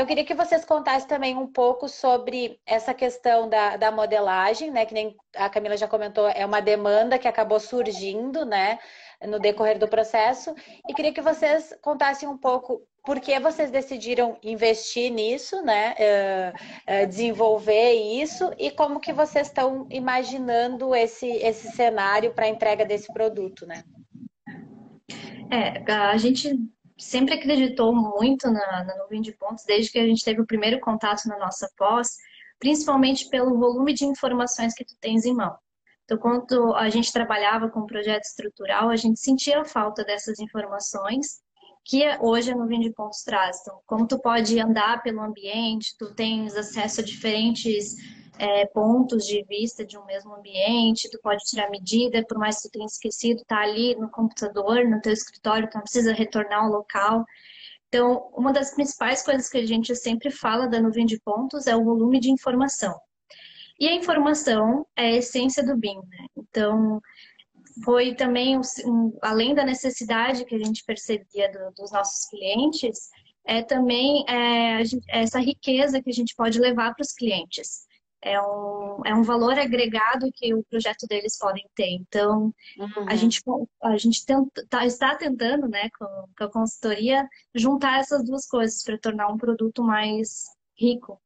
[0.00, 4.70] Então, eu queria que vocês contassem também um pouco sobre essa questão da, da modelagem,
[4.70, 4.86] né?
[4.86, 8.78] Que nem a Camila já comentou, é uma demanda que acabou surgindo, né?
[9.28, 10.54] No decorrer do processo.
[10.88, 15.94] E queria que vocês contassem um pouco por que vocês decidiram investir nisso, né?
[15.98, 22.48] Uh, uh, desenvolver isso e como que vocês estão imaginando esse, esse cenário para a
[22.48, 23.84] entrega desse produto, né?
[25.50, 26.58] É, a gente
[27.00, 30.78] sempre acreditou muito na, na nuvem de pontos, desde que a gente teve o primeiro
[30.80, 32.16] contato na nossa pós,
[32.58, 35.56] principalmente pelo volume de informações que tu tens em mão.
[36.04, 41.40] Então, quando a gente trabalhava com o projeto estrutural, a gente sentia falta dessas informações
[41.84, 43.58] que hoje a nuvem de pontos traz.
[43.60, 47.94] Então, como tu pode andar pelo ambiente, tu tens acesso a diferentes
[48.40, 52.62] é, pontos de vista de um mesmo ambiente, tu pode tirar medida, por mais que
[52.62, 56.70] tu tenha esquecido, tá ali no computador, no teu escritório, tu não precisa retornar ao
[56.70, 57.22] local.
[57.88, 61.76] Então, uma das principais coisas que a gente sempre fala da nuvem de pontos é
[61.76, 62.98] o volume de informação.
[63.78, 66.26] E a informação é a essência do BIM, né?
[66.34, 66.98] Então,
[67.84, 73.10] foi também, um, além da necessidade que a gente percebia do, dos nossos clientes,
[73.44, 77.89] é também é, essa riqueza que a gente pode levar para os clientes
[78.22, 81.88] é um, é um valor agregado que o projeto deles podem ter.
[81.88, 83.08] Então, uhum.
[83.08, 83.40] a gente,
[83.82, 86.06] a gente tenta, tá, está tentando, né, com,
[86.36, 90.44] com, a consultoria, juntar essas duas coisas para tornar um produto mais
[90.78, 91.20] rico,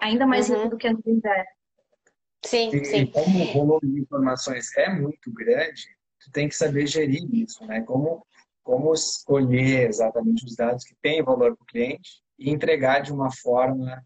[0.00, 0.56] ainda mais uhum.
[0.56, 1.20] rico do que a Nuvem.
[2.44, 3.00] Sim, e, sim.
[3.02, 5.82] E como o volume de informações é muito grande,
[6.20, 7.82] tu tem que saber gerir isso, né?
[7.82, 8.26] Como,
[8.62, 13.30] como escolher exatamente os dados que têm valor para o cliente e entregar de uma
[13.30, 14.02] forma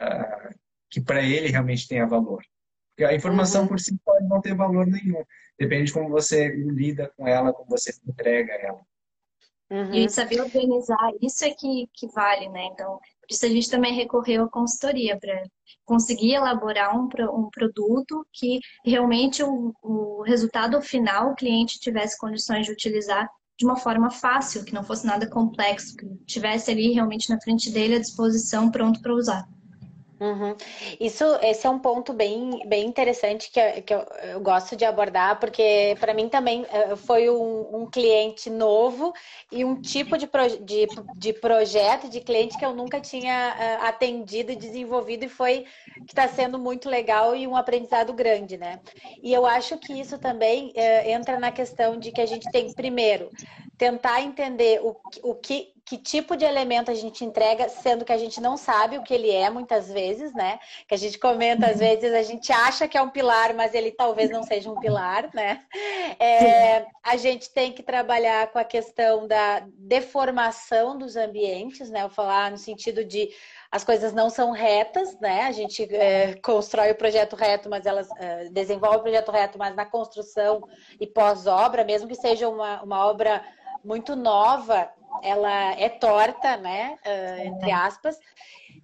[0.00, 0.54] uh,
[0.96, 2.42] que para ele realmente tenha valor.
[2.88, 3.68] Porque a informação uhum.
[3.68, 5.22] por si pode não ter valor nenhum.
[5.58, 8.80] Depende de como você lida com ela, como você entrega ela.
[9.70, 9.92] Uhum.
[9.92, 12.64] E saber organizar, isso é que, que vale, né?
[12.72, 15.42] Então, por isso a gente também recorreu à consultoria para
[15.84, 22.64] conseguir elaborar um, um produto que realmente o, o resultado final o cliente tivesse condições
[22.64, 23.28] de utilizar
[23.58, 27.70] de uma forma fácil, que não fosse nada complexo, que tivesse ali realmente na frente
[27.70, 29.46] dele à disposição, pronto para usar.
[30.18, 30.56] Uhum.
[30.98, 34.00] Isso, esse é um ponto bem, bem interessante que, eu, que eu,
[34.32, 39.12] eu gosto de abordar, porque para mim também eh, foi um, um, cliente novo
[39.52, 40.86] e um tipo de, pro, de,
[41.18, 45.66] de projeto, de cliente que eu nunca tinha uh, atendido e desenvolvido e foi
[46.06, 48.80] que está sendo muito legal e um aprendizado grande, né?
[49.22, 52.72] E eu acho que isso também uh, entra na questão de que a gente tem,
[52.72, 53.30] primeiro,
[53.76, 58.18] tentar entender o, o que, que tipo de elemento a gente entrega, sendo que a
[58.18, 60.58] gente não sabe o que ele é muitas vezes, né?
[60.88, 63.92] Que a gente comenta, às vezes a gente acha que é um pilar, mas ele
[63.92, 65.62] talvez não seja um pilar, né?
[66.18, 72.02] É, a gente tem que trabalhar com a questão da deformação dos ambientes, né?
[72.02, 73.30] Eu falar no sentido de
[73.70, 75.42] as coisas não são retas, né?
[75.42, 79.76] A gente é, constrói o projeto reto, mas elas é, desenvolve o projeto reto, mas
[79.76, 80.66] na construção
[80.98, 83.44] e pós-obra, mesmo que seja uma, uma obra
[83.84, 84.90] muito nova,
[85.22, 86.98] ela é torta, né?
[87.04, 88.18] Uh, entre aspas.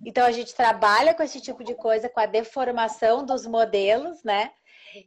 [0.05, 4.51] Então a gente trabalha com esse tipo de coisa, com a deformação dos modelos, né?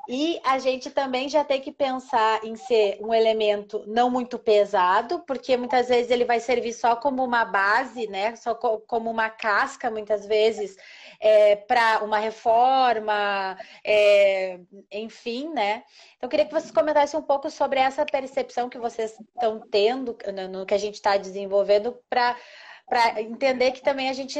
[0.07, 5.19] E a gente também já tem que pensar em ser um elemento não muito pesado,
[5.27, 8.35] porque muitas vezes ele vai servir só como uma base, né?
[8.35, 10.75] Só como uma casca, muitas vezes,
[11.19, 14.59] é, para uma reforma, é,
[14.91, 15.83] enfim, né?
[16.17, 20.17] Então, eu queria que vocês comentassem um pouco sobre essa percepção que vocês estão tendo
[20.49, 22.35] no, que a gente está desenvolvendo para
[22.87, 24.39] para entender que também a gente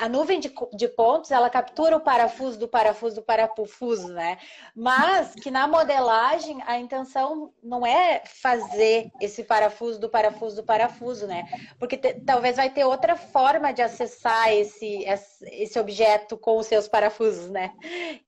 [0.00, 4.38] a nuvem de, de, pontos ela captura o parafuso do parafuso do parafuso, né?
[4.74, 11.26] Mas que na modelagem a intenção não é fazer esse parafuso do parafuso do parafuso,
[11.26, 11.44] né?
[11.78, 15.04] Porque te, talvez vai ter outra forma de acessar esse,
[15.52, 17.72] esse objeto com os seus parafusos, né?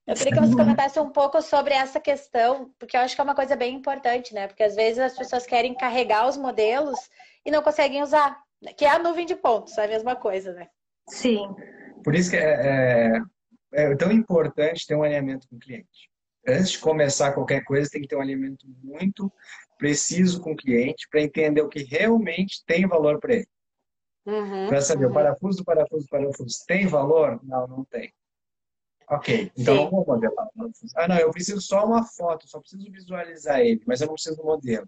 [0.07, 3.23] Eu queria que você comentasse um pouco sobre essa questão, porque eu acho que é
[3.23, 4.47] uma coisa bem importante, né?
[4.47, 6.99] Porque às vezes as pessoas querem carregar os modelos
[7.45, 8.41] e não conseguem usar.
[8.75, 10.67] Que é a nuvem de pontos, é a mesma coisa, né?
[11.09, 11.53] Sim.
[12.03, 13.17] Por isso que é,
[13.73, 16.09] é, é tão importante ter um alinhamento com o cliente.
[16.47, 19.31] Antes de começar qualquer coisa, tem que ter um alinhamento muito
[19.77, 23.47] preciso com o cliente para entender o que realmente tem valor para ele.
[24.25, 25.11] Uhum, para saber, uhum.
[25.11, 27.39] o parafuso do parafuso do parafuso tem valor?
[27.43, 28.13] Não, não tem.
[29.09, 29.89] Ok, então Sim.
[29.89, 30.93] vamos modelar o parafuso.
[30.95, 34.35] Ah, não, eu preciso só uma foto, só preciso visualizar ele, mas eu não preciso
[34.37, 34.87] do modelo.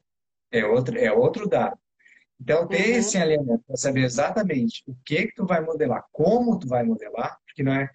[0.52, 1.80] É outro, é outro dado.
[2.42, 2.98] Então, ter uhum.
[2.98, 7.38] esse alinhamento para saber exatamente o que que tu vai modelar, como tu vai modelar,
[7.46, 7.88] porque não é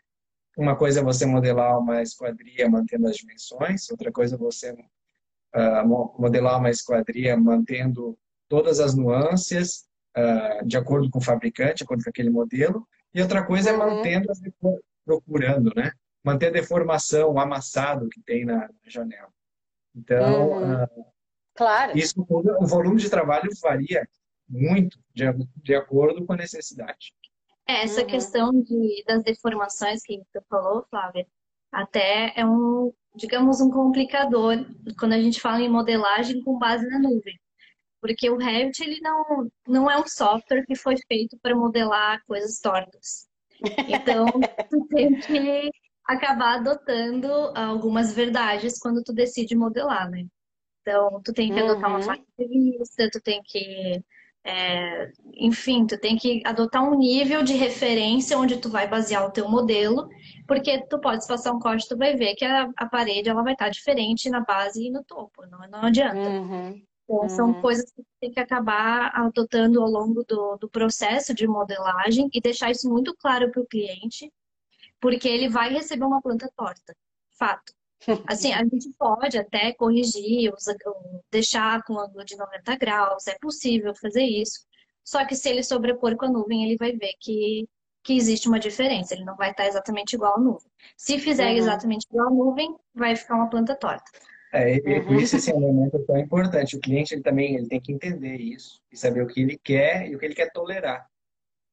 [0.56, 5.86] uma coisa é você modelar uma esquadria mantendo as dimensões, outra coisa é você uh,
[6.16, 8.16] modelar uma esquadria mantendo
[8.48, 9.84] todas as nuances
[10.16, 13.72] uh, de acordo com o fabricante, de acordo com aquele modelo, e outra coisa é
[13.76, 13.82] uhum.
[13.82, 14.32] é mantendo,
[15.04, 15.90] procurando, né?
[16.24, 19.28] Manter a deformação, o amassado que tem na, na janela.
[19.94, 20.84] Então, uhum.
[20.84, 21.06] uh,
[21.56, 21.98] claro.
[21.98, 24.08] isso, o volume de trabalho varia
[24.48, 25.24] muito de,
[25.56, 27.12] de acordo com a necessidade.
[27.68, 28.06] É, essa uhum.
[28.06, 31.26] questão de, das deformações que você falou, Flávia,
[31.72, 34.64] até é um, digamos, um complicador
[34.98, 37.38] quando a gente fala em modelagem com base na nuvem.
[38.00, 42.60] Porque o Revit ele não, não é um software que foi feito para modelar coisas
[42.60, 43.26] tortas.
[43.88, 44.26] Então,
[44.70, 45.70] tu tem que
[46.06, 50.24] acabar adotando algumas verdades quando tu decide modelar, né?
[50.82, 52.04] Então, tu tem que adotar uma uhum.
[52.04, 54.04] faixa de vista, tu tem que
[54.46, 59.32] é, enfim, tu tem que adotar um nível de referência onde tu vai basear o
[59.32, 60.08] teu modelo,
[60.46, 63.54] porque tu pode passar um corte, tu vai ver que a, a parede ela vai
[63.54, 66.28] estar diferente na base e no topo, não, não adianta.
[66.28, 66.80] Uhum.
[67.04, 67.28] Então, uhum.
[67.28, 72.40] são coisas que tem que acabar adotando ao longo do, do processo de modelagem e
[72.40, 74.32] deixar isso muito claro para o cliente,
[75.00, 76.94] porque ele vai receber uma planta torta,
[77.36, 77.72] fato.
[78.26, 80.52] Assim, a gente pode até corrigir,
[81.30, 84.66] deixar com ângulo de 90 graus, é possível fazer isso.
[85.04, 87.68] Só que se ele sobrepor com a nuvem, ele vai ver que,
[88.02, 90.70] que existe uma diferença, ele não vai estar exatamente igual à nuvem.
[90.96, 91.58] Se fizer uhum.
[91.58, 94.04] exatamente igual à nuvem, vai ficar uma planta torta.
[94.52, 96.76] É, e por isso esse elemento é tão importante.
[96.76, 100.08] O cliente ele também ele tem que entender isso e saber o que ele quer
[100.08, 101.06] e o que ele quer tolerar.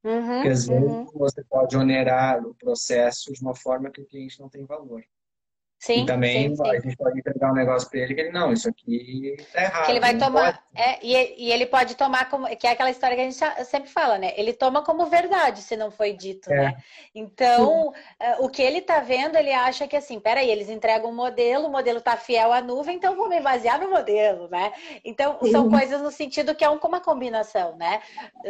[0.04, 1.06] Uhum, Porque às vezes uhum.
[1.14, 5.02] você pode onerar o processo de uma forma que o cliente não tem valor.
[5.84, 6.70] Sim, e também sim, sim.
[6.70, 9.86] a gente pode entregar um negócio para ele que ele, não, isso aqui tá errado.
[9.86, 10.64] Que ele vai tomar.
[10.74, 12.48] É, e, e, ele pode tomar como.
[12.56, 14.32] Que é aquela história que a gente sempre fala, né?
[14.38, 16.56] Ele toma como verdade se não foi dito, é.
[16.56, 16.78] né?
[17.14, 21.16] Então, uh, o que ele tá vendo, ele acha que assim, peraí, eles entregam um
[21.16, 24.72] modelo, o modelo tá fiel à nuvem, então vou me basear no modelo, né?
[25.04, 28.02] Então, são coisas no sentido que é uma combinação, né?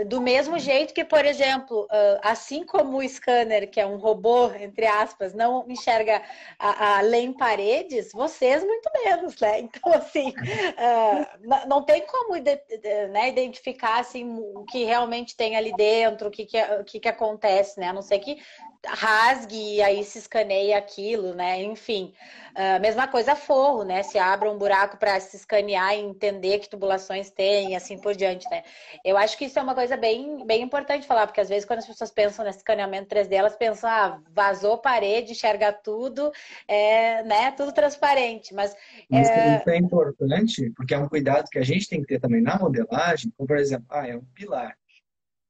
[0.06, 4.52] Do mesmo jeito que, por exemplo, uh, assim como o scanner, que é um robô,
[4.54, 6.22] entre aspas, não enxerga
[6.60, 9.59] a, a lei em paredes, vocês muito menos, né?
[9.59, 16.27] Então, assim, uh, não tem como né, identificar assim, o que realmente tem ali dentro,
[16.27, 17.88] o que, que, o que, que acontece, né?
[17.89, 18.38] A não ser que
[18.86, 21.62] rasgue e aí se escaneia aquilo, né?
[21.63, 22.13] Enfim,
[22.52, 24.04] uh, mesma coisa forro, né?
[24.04, 28.15] Se abre um buraco para se escanear e entender que tubulações tem e assim por
[28.15, 28.63] diante, né?
[29.04, 31.80] Eu acho que isso é uma coisa bem, bem importante falar, porque às vezes quando
[31.80, 36.32] as pessoas pensam nesse escaneamento 3D, elas pensam, ah, vazou parede, enxerga tudo,
[36.67, 37.52] é, né?
[37.52, 38.76] Tudo transparente, mas...
[39.10, 39.63] Isso é...
[39.67, 43.32] é importante, porque é um cuidado que a gente tem que ter também na modelagem,
[43.38, 44.76] como por exemplo, ah, é um pilar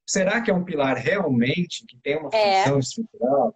[0.05, 2.63] será que é um pilar realmente que tem uma é.
[2.63, 2.79] função é.
[2.79, 3.55] estrutural?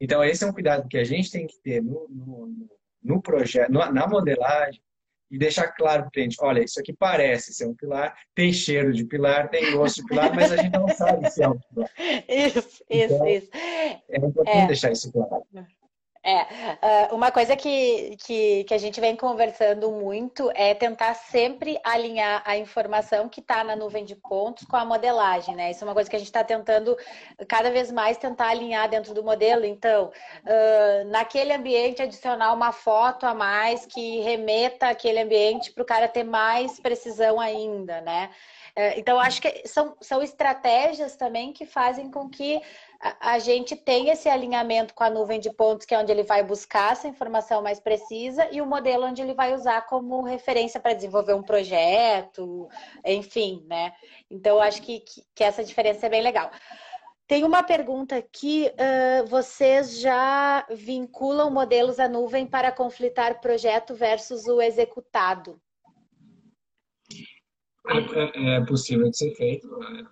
[0.00, 2.68] Então, esse é um cuidado que a gente tem que ter no, no,
[3.02, 4.80] no projeto, na modelagem,
[5.30, 8.92] e deixar claro para o cliente, olha, isso aqui parece ser um pilar, tem cheiro
[8.92, 11.90] de pilar, tem gosto de pilar, mas a gente não sabe se é um pilar.
[12.28, 13.48] Isso, isso, então, isso.
[13.54, 14.66] É importante é.
[14.66, 15.44] deixar isso claro.
[16.22, 16.40] É,
[16.82, 22.42] ah, uma coisa que, que, que, a gente vem conversando muito é tentar sempre alinhar
[22.44, 25.70] a informação que está na nuvem de pontos com a modelagem, né?
[25.70, 26.94] Isso é uma coisa que a gente está tentando
[27.48, 29.64] cada vez mais tentar alinhar dentro do modelo.
[29.64, 30.12] Então,
[30.44, 36.06] uh, naquele ambiente, adicionar uma foto a mais que remeta aquele ambiente para o cara
[36.06, 38.28] ter mais precisão ainda, né?
[38.80, 42.62] Uh, então, acho que são, são estratégias também que fazem com que
[43.20, 46.42] a, gente tem esse alinhamento com a nuvem de pontos, que é onde ele vai
[46.42, 50.94] buscar essa informação mais precisa, e o modelo onde ele vai usar como referência para
[50.94, 52.70] desenvolver um projeto,
[53.04, 53.92] enfim, né?
[54.30, 56.50] Então, acho que, que, que essa diferença é bem legal.
[57.26, 64.46] Tem uma pergunta aqui: uh, vocês já vinculam modelos à nuvem para conflitar projeto versus
[64.46, 65.60] o executado?
[67.86, 69.66] É, é, é possível de ser feito.
[69.68, 70.06] Né?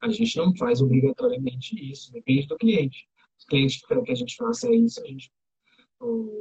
[0.00, 3.08] A gente não faz obrigatoriamente isso, depende do cliente.
[3.38, 5.32] Se o cliente quer que a gente faça isso, a gente,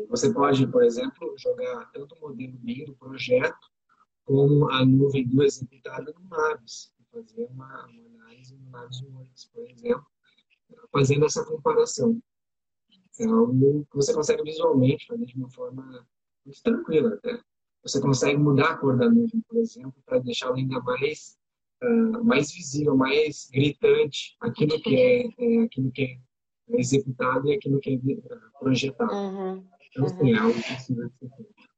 [0.09, 3.71] você pode, por exemplo, jogar tanto o modelo BIM do projeto
[4.25, 9.69] como a nuvem do executado no Navis, fazer uma, uma análise no Navis Works, por
[9.69, 10.05] exemplo,
[10.91, 12.21] fazendo essa comparação.
[13.19, 16.07] É algo que você consegue visualmente fazer de uma forma
[16.45, 17.39] muito tranquila até.
[17.83, 21.37] Você consegue mudar a cor da nuvem, por exemplo, para deixá-la ainda mais
[21.83, 27.79] uh, mais visível, mais gritante aquilo que é, é, aquilo que é executado e aquilo
[27.79, 29.13] que é projetado.
[29.13, 29.65] Uhum.
[29.89, 31.70] Então, assim, é algo que precisa ser feito.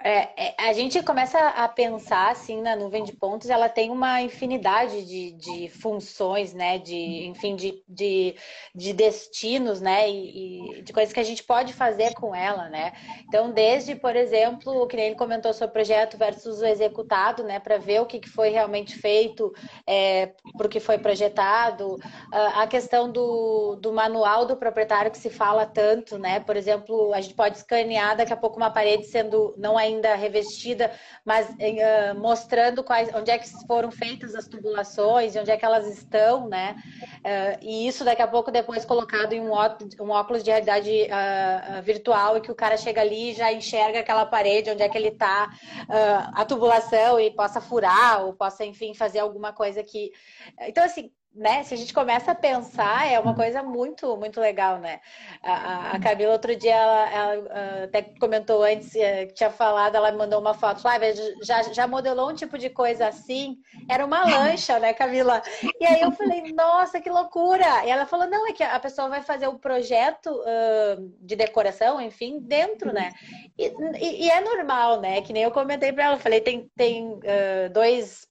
[0.00, 4.22] É, é, a gente começa a pensar assim na nuvem de pontos, ela tem uma
[4.22, 6.78] infinidade de, de funções, né?
[6.78, 8.36] De, enfim, de, de,
[8.74, 10.08] de destinos, né?
[10.08, 12.92] E, e, de coisas que a gente pode fazer com ela, né?
[13.26, 17.58] Então, desde, por exemplo, o que ele comentou sobre o projeto versus o executado, né?
[17.58, 19.52] Para ver o que, que foi realmente feito
[19.86, 21.98] é, para o que foi projetado,
[22.32, 26.40] a questão do, do manual do proprietário que se fala tanto, né?
[26.40, 30.14] Por exemplo, a gente pode escanear daqui a pouco uma parede sendo não ainda ainda
[30.14, 30.92] revestida,
[31.24, 35.64] mas uh, mostrando quais, onde é que foram feitas as tubulações e onde é que
[35.64, 36.76] elas estão, né?
[37.18, 39.56] Uh, e isso daqui a pouco depois colocado em um
[40.00, 44.00] um óculos de realidade uh, virtual e que o cara chega ali e já enxerga
[44.00, 45.48] aquela parede, onde é que ele está,
[46.34, 50.12] a tubulação e possa furar ou possa, enfim, fazer alguma coisa que...
[50.60, 54.78] Então, assim, né, se a gente começa a pensar, é uma coisa muito, muito legal,
[54.78, 55.00] né?
[55.42, 60.10] A, a Camila, outro dia, ela, ela, até comentou antes, eh, que tinha falado, ela
[60.10, 63.58] me mandou uma foto, Flávia, já, já modelou um tipo de coisa assim?
[63.88, 65.42] Era uma lancha, né, Camila?
[65.78, 67.84] E aí eu falei, nossa, que loucura!
[67.84, 71.36] E ela falou, não, é que a pessoa vai fazer o um projeto uh, de
[71.36, 73.12] decoração, enfim, dentro, né?
[73.58, 73.66] E,
[74.00, 75.20] e, e, é normal, né?
[75.20, 78.26] Que nem eu comentei para ela, falei, tem, tem uh, dois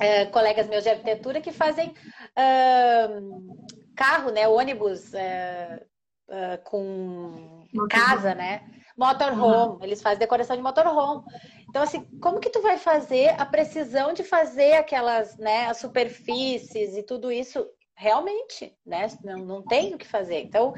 [0.00, 3.56] é, colegas meus de arquitetura que fazem uh,
[3.94, 4.46] carro, né?
[4.46, 5.84] Ônibus uh,
[6.28, 8.62] uh, com casa, né?
[8.96, 9.84] Motorhome, uhum.
[9.84, 11.22] eles fazem decoração de motorhome.
[11.68, 16.96] Então, assim, como que tu vai fazer a precisão de fazer aquelas, né, as superfícies
[16.96, 17.64] e tudo isso
[17.94, 19.06] realmente, né?
[19.22, 20.40] Não, não tem o que fazer.
[20.40, 20.74] Então,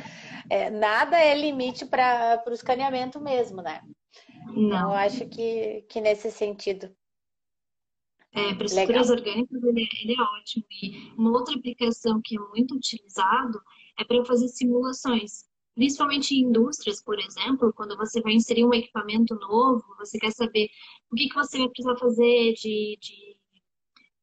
[0.51, 3.81] é, nada é limite para o escaneamento mesmo, né?
[4.49, 6.95] Então, eu acho que, que nesse sentido.
[8.33, 10.65] É, para estruturas orgânicas ele, é, ele, é ótimo.
[10.71, 13.61] E uma outra aplicação que é muito utilizado
[13.99, 15.49] é para fazer simulações.
[15.75, 20.69] principalmente em indústrias, por exemplo, quando você vai inserir um equipamento novo, você quer saber
[21.11, 23.37] o que, que você vai precisar fazer de, de,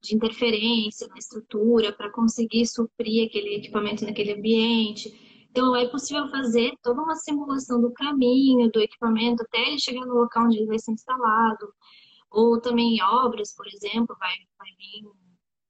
[0.02, 5.12] de interferência na estrutura para conseguir suprir aquele equipamento naquele ambiente.
[5.52, 10.14] Então, é possível fazer toda uma simulação do caminho do equipamento até ele chegar no
[10.14, 11.74] local onde ele vai ser instalado.
[12.32, 15.10] Ou também em obras, por exemplo, vai, vai vir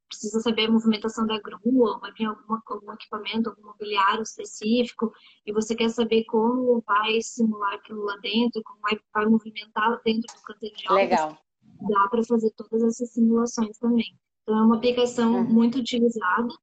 [0.08, 5.12] precisa saber a movimentação da grua, vai vir alguma, algum equipamento, algum mobiliário específico,
[5.45, 10.34] e você quer saber como vai simular aquilo lá dentro, como vai, vai movimentar dentro
[10.34, 11.10] do canteiro de obras.
[11.10, 11.38] Legal.
[11.89, 14.18] Dá para fazer todas essas simulações também.
[14.41, 15.43] Então, é uma aplicação uhum.
[15.43, 16.53] muito utilizada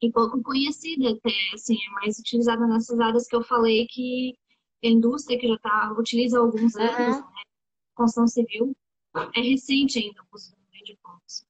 [0.00, 4.34] e pouco conhecida até, assim, é mais utilizada nessas áreas que eu falei que
[4.84, 7.22] a indústria que já tá, utiliza há alguns anos, uhum.
[7.22, 7.42] né?
[7.94, 8.74] construção civil,
[9.34, 10.54] é recente ainda o uso
[10.84, 11.44] de pontos.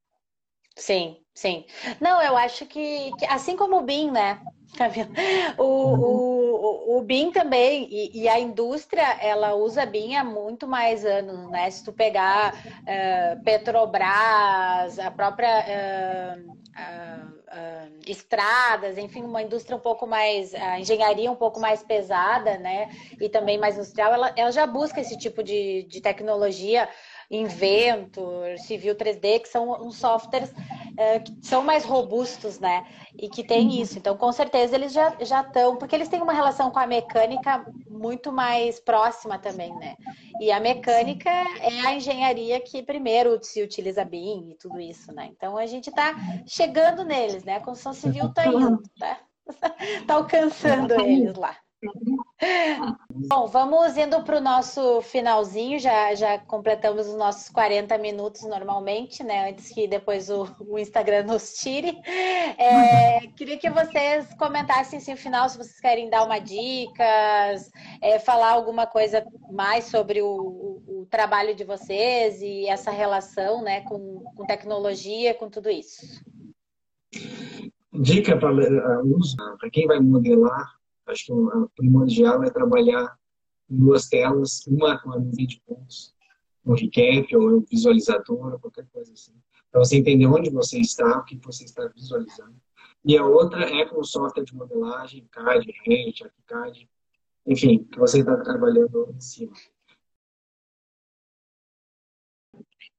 [0.77, 1.65] Sim, sim.
[2.01, 4.41] Não, eu acho que, que assim como o BIM, né?
[5.59, 11.05] O, o, o BIM também, e, e, a indústria, ela usa BIM há muito mais
[11.05, 11.71] anos, né?
[11.71, 20.07] Se tu pegar uh, Petrobras, a própria uh, uh, estradas, enfim, uma indústria um pouco
[20.07, 22.89] mais, a engenharia um pouco mais pesada, né?
[23.21, 26.89] E também mais industrial, ela, ela já busca esse tipo de, de tecnologia
[27.33, 30.53] Inventor, Civil 3D, que são uns softwares
[30.97, 32.87] é, que são mais robustos, né?
[33.19, 33.83] E que tem uhum.
[33.83, 33.99] isso.
[33.99, 38.31] Então, com certeza, eles já estão, porque eles têm uma relação com a mecânica muito
[38.31, 39.97] mais próxima também, né?
[40.41, 45.31] E a mecânica é a engenharia que primeiro se utiliza BIM e tudo isso, né?
[45.31, 46.15] Então, a gente está
[46.47, 47.57] chegando neles, né?
[47.57, 49.21] A construção civil está indo, tá?
[50.01, 51.57] Está alcançando eles lá.
[53.29, 59.23] Bom, vamos indo para o nosso finalzinho, já, já completamos os nossos 40 minutos normalmente,
[59.23, 59.51] né?
[59.51, 61.97] Antes que depois o, o Instagram nos tire.
[62.59, 67.05] É, queria que vocês comentassem assim, no final se vocês querem dar uma dica,
[68.01, 73.63] é, falar alguma coisa mais sobre o, o, o, trabalho de vocês e essa relação
[73.63, 76.21] né, com, com tecnologia, com tudo isso.
[77.93, 78.51] Dica para
[79.59, 83.19] para quem vai modelar Acho que o primordial é trabalhar
[83.69, 86.15] em duas telas, uma com a nuvem de pontos,
[86.65, 89.35] um recap ou um visualizador, qualquer coisa assim,
[89.71, 92.55] para você entender onde você está, o que você está visualizando.
[93.05, 96.89] E a outra é com software de modelagem, CAD, Revit, ArchiCAD,
[97.47, 99.53] enfim, que você está trabalhando em cima.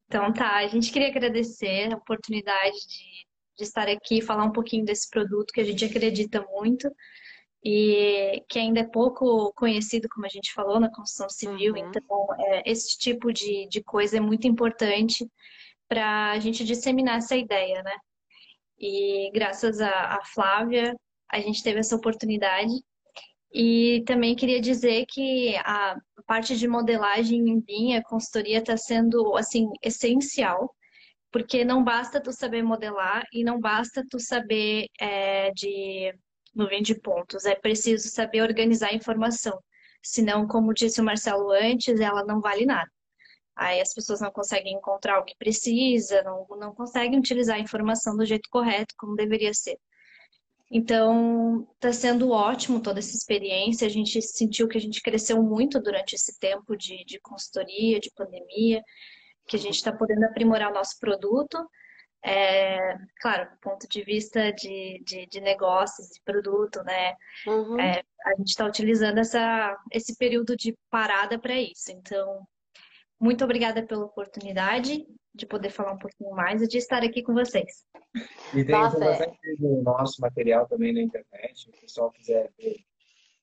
[0.08, 3.28] Então tá, a gente queria agradecer a oportunidade de,
[3.58, 6.94] de estar aqui e falar um pouquinho desse produto que a gente acredita muito
[7.64, 11.74] e que ainda é pouco conhecido, como a gente falou, na construção civil.
[11.76, 11.80] Uhum.
[11.80, 15.26] Então, é, esse tipo de, de coisa é muito importante
[15.88, 17.96] para a gente disseminar essa ideia, né?
[18.78, 20.94] E graças a, a Flávia,
[21.32, 22.74] a gente teve essa oportunidade.
[23.54, 25.96] E também queria dizer que a
[26.26, 30.74] parte de modelagem em BIM, a consultoria está sendo, assim, essencial,
[31.32, 36.14] porque não basta tu saber modelar e não basta tu saber é, de
[36.54, 37.46] nuvem de pontos.
[37.46, 39.60] É preciso saber organizar a informação.
[40.02, 42.90] Senão, como disse o Marcelo antes, ela não vale nada.
[43.56, 48.18] Aí as pessoas não conseguem encontrar o que precisa, não, não conseguem utilizar a informação
[48.18, 49.78] do jeito correto, como deveria ser.
[50.72, 53.86] Então, está sendo ótimo toda essa experiência.
[53.86, 58.12] A gente sentiu que a gente cresceu muito durante esse tempo de, de consultoria, de
[58.16, 58.82] pandemia,
[59.48, 61.58] que a gente está podendo aprimorar o nosso produto
[62.26, 67.16] é, claro, do ponto de vista de, de, de negócios, de produto, né?
[67.46, 67.80] Uhum.
[67.80, 71.92] É, a gente está utilizando essa, esse período de parada para isso.
[71.92, 72.48] Então,
[73.20, 75.06] muito obrigada pela oportunidade
[75.36, 77.86] de poder falar um pouquinho mais e de estar aqui com vocês.
[78.54, 79.82] E tem Nossa, bastante é...
[79.82, 82.78] nosso material também na internet, se o pessoal quiser ver,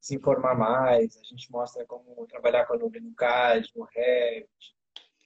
[0.01, 4.77] se informar mais, a gente mostra como trabalhar com a nuvem no CAD, no Revit,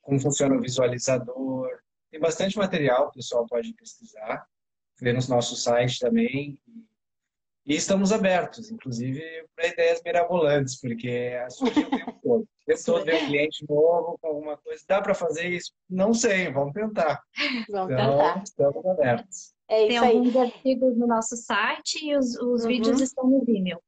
[0.02, 1.68] como funciona o visualizador,
[2.14, 4.46] tem bastante material, o pessoal pode pesquisar,
[5.00, 6.56] ver no nosso site também.
[7.66, 9.20] E estamos abertos, inclusive,
[9.56, 12.42] para ideias mirabolantes, porque surge o tempo todo.
[12.42, 14.84] O tempo todo vem um cliente novo com alguma coisa.
[14.86, 15.72] Dá para fazer isso?
[15.90, 17.20] Não sei, vamos tentar.
[17.68, 18.42] Vamos então, tentar.
[18.44, 19.54] estamos abertos.
[19.68, 22.68] É Tem alguns artigos no nosso site e os, os uhum.
[22.68, 23.80] vídeos estão no Vimeo.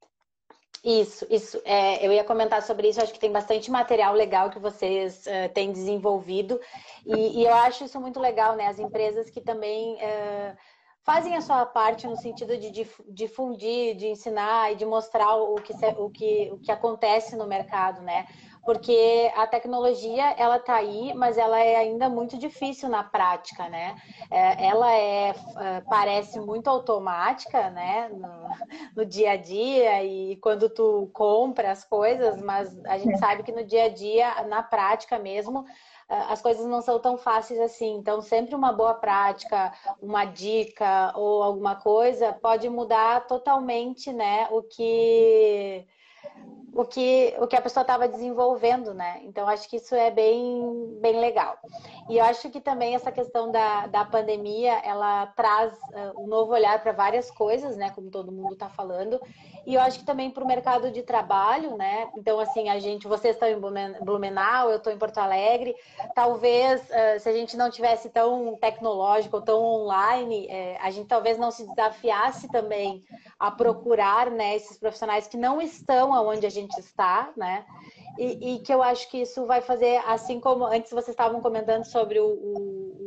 [0.87, 1.61] Isso, isso.
[1.65, 3.03] É, eu ia comentar sobre isso.
[3.03, 6.61] Acho que tem bastante material legal que vocês uh, têm desenvolvido.
[7.05, 8.69] E, e, eu acho isso muito legal, né?
[8.69, 10.57] As empresas que também uh,
[11.03, 12.71] fazem a sua parte no sentido de
[13.09, 18.01] difundir, de ensinar e de mostrar o que, o que, o que acontece no mercado,
[18.03, 18.25] né?
[18.67, 23.97] Porque a tecnologia ela está aí, mas ela é ainda muito difícil na prática, né?
[24.29, 28.49] É, ela é, é parece muito automática, né, no,
[28.97, 33.53] no, dia a dia e quando tu compra as coisas, mas a gente sabe que
[33.53, 35.65] no dia a dia, na prática mesmo,
[36.09, 37.97] as coisas não são tão fáceis assim.
[37.97, 44.61] Então, sempre uma boa prática, uma dica ou alguma coisa pode mudar totalmente, né, o
[44.63, 45.87] que
[46.77, 49.21] o que, o que a pessoa estava desenvolvendo, né?
[49.23, 51.59] Então, acho que isso é bem, bem legal.
[52.11, 56.53] E eu acho que também essa questão da, da pandemia, ela traz uh, um novo
[56.53, 57.91] olhar para várias coisas, né?
[57.95, 59.19] Como todo mundo está falando.
[59.67, 62.09] E eu acho que também para o mercado de trabalho, né?
[62.17, 63.59] Então, assim, a gente, vocês estão em
[64.01, 65.75] Blumenau, eu estou em Porto Alegre.
[66.15, 71.37] Talvez, uh, se a gente não tivesse tão tecnológico, tão online, eh, a gente talvez
[71.37, 73.03] não se desafiasse também
[73.41, 74.55] a procurar, né?
[74.55, 77.67] Esses profissionais que não estão onde a gente está, né?
[78.19, 81.85] E, e, que eu acho que isso vai fazer, assim como antes vocês estavam comentando
[81.85, 82.27] sobre o,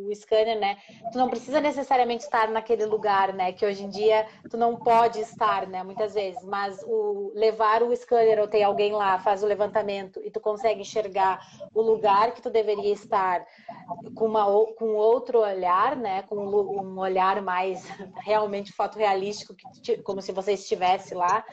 [0.09, 0.77] o, scanner, né?
[1.11, 3.51] Tu não precisa necessariamente estar naquele lugar, né?
[3.51, 5.83] Que hoje em dia tu não pode estar, né?
[5.83, 10.31] Muitas vezes, mas o levar o scanner ou ter alguém lá faz o levantamento e
[10.31, 11.39] tu consegue enxergar
[11.73, 13.45] o lugar que tu deveria estar
[14.15, 14.45] com uma
[14.75, 16.23] com outro olhar, né?
[16.23, 17.83] Com um olhar mais
[18.23, 19.55] realmente fotorrealístico,
[20.03, 21.43] como se você estivesse lá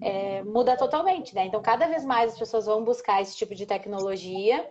[0.00, 1.46] é, muda totalmente, né?
[1.46, 4.66] Então, cada vez mais as pessoas vão buscar esse tipo de tecnologia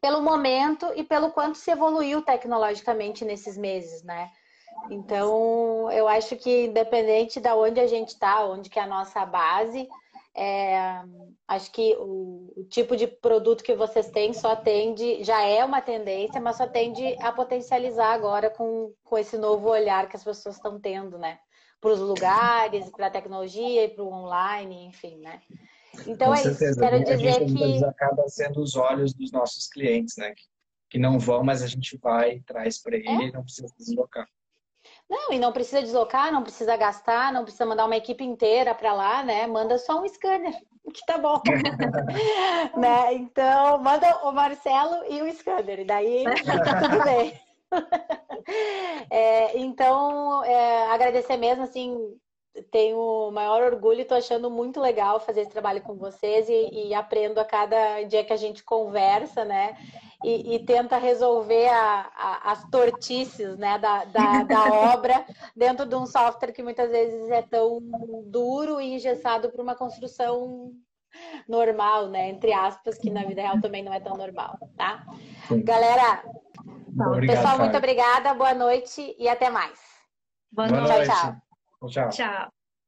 [0.00, 4.30] pelo momento e pelo quanto se evoluiu tecnologicamente nesses meses, né?
[4.90, 9.26] Então, eu acho que independente de onde a gente está, onde que é a nossa
[9.26, 9.88] base,
[10.34, 11.02] é,
[11.46, 15.82] acho que o, o, tipo de produto que vocês têm só tende, já é uma
[15.82, 20.56] tendência, mas só tende a potencializar agora com, com esse novo olhar que as pessoas
[20.56, 21.38] estão tendo, né?
[21.80, 25.40] para os lugares, para a tecnologia e para o online, enfim, né?
[26.06, 26.70] Então Com é certeza.
[26.70, 26.80] isso.
[26.80, 30.34] Quero a dizer gente, que acaba sendo os olhos dos nossos clientes, né?
[30.88, 33.28] Que não vão, mas a gente vai e traz para ele, é?
[33.28, 34.26] e não precisa deslocar.
[35.08, 38.92] Não, e não precisa deslocar, não precisa gastar, não precisa mandar uma equipe inteira para
[38.92, 39.46] lá, né?
[39.46, 40.54] Manda só um scanner,
[40.94, 41.40] que tá bom.
[42.78, 43.14] né?
[43.14, 46.24] Então, manda o Marcelo e o scanner, e daí
[46.64, 47.40] tá tudo bem.
[49.10, 51.96] é, então, é, agradecer mesmo, assim,
[52.70, 56.88] tenho o maior orgulho e estou achando muito legal fazer esse trabalho com vocês e,
[56.88, 59.76] e, aprendo a cada dia que a gente conversa, né?
[60.22, 65.24] E, e tenta resolver a, a, as tortices né, da, da, da obra
[65.56, 67.80] dentro de um software que muitas vezes é tão
[68.24, 70.72] duro e engessado para uma construção
[71.48, 72.28] normal, né?
[72.28, 75.04] Entre aspas, que na vida real também não é tão normal, tá?
[75.48, 75.62] Sim.
[75.62, 76.22] Galera,
[77.06, 79.78] Obrigado, pessoal, muito obrigada, boa noite e até mais.
[80.52, 81.06] Boa, boa noite.
[81.06, 81.49] Tchau, tchau.
[82.10, 82.52] Tchau.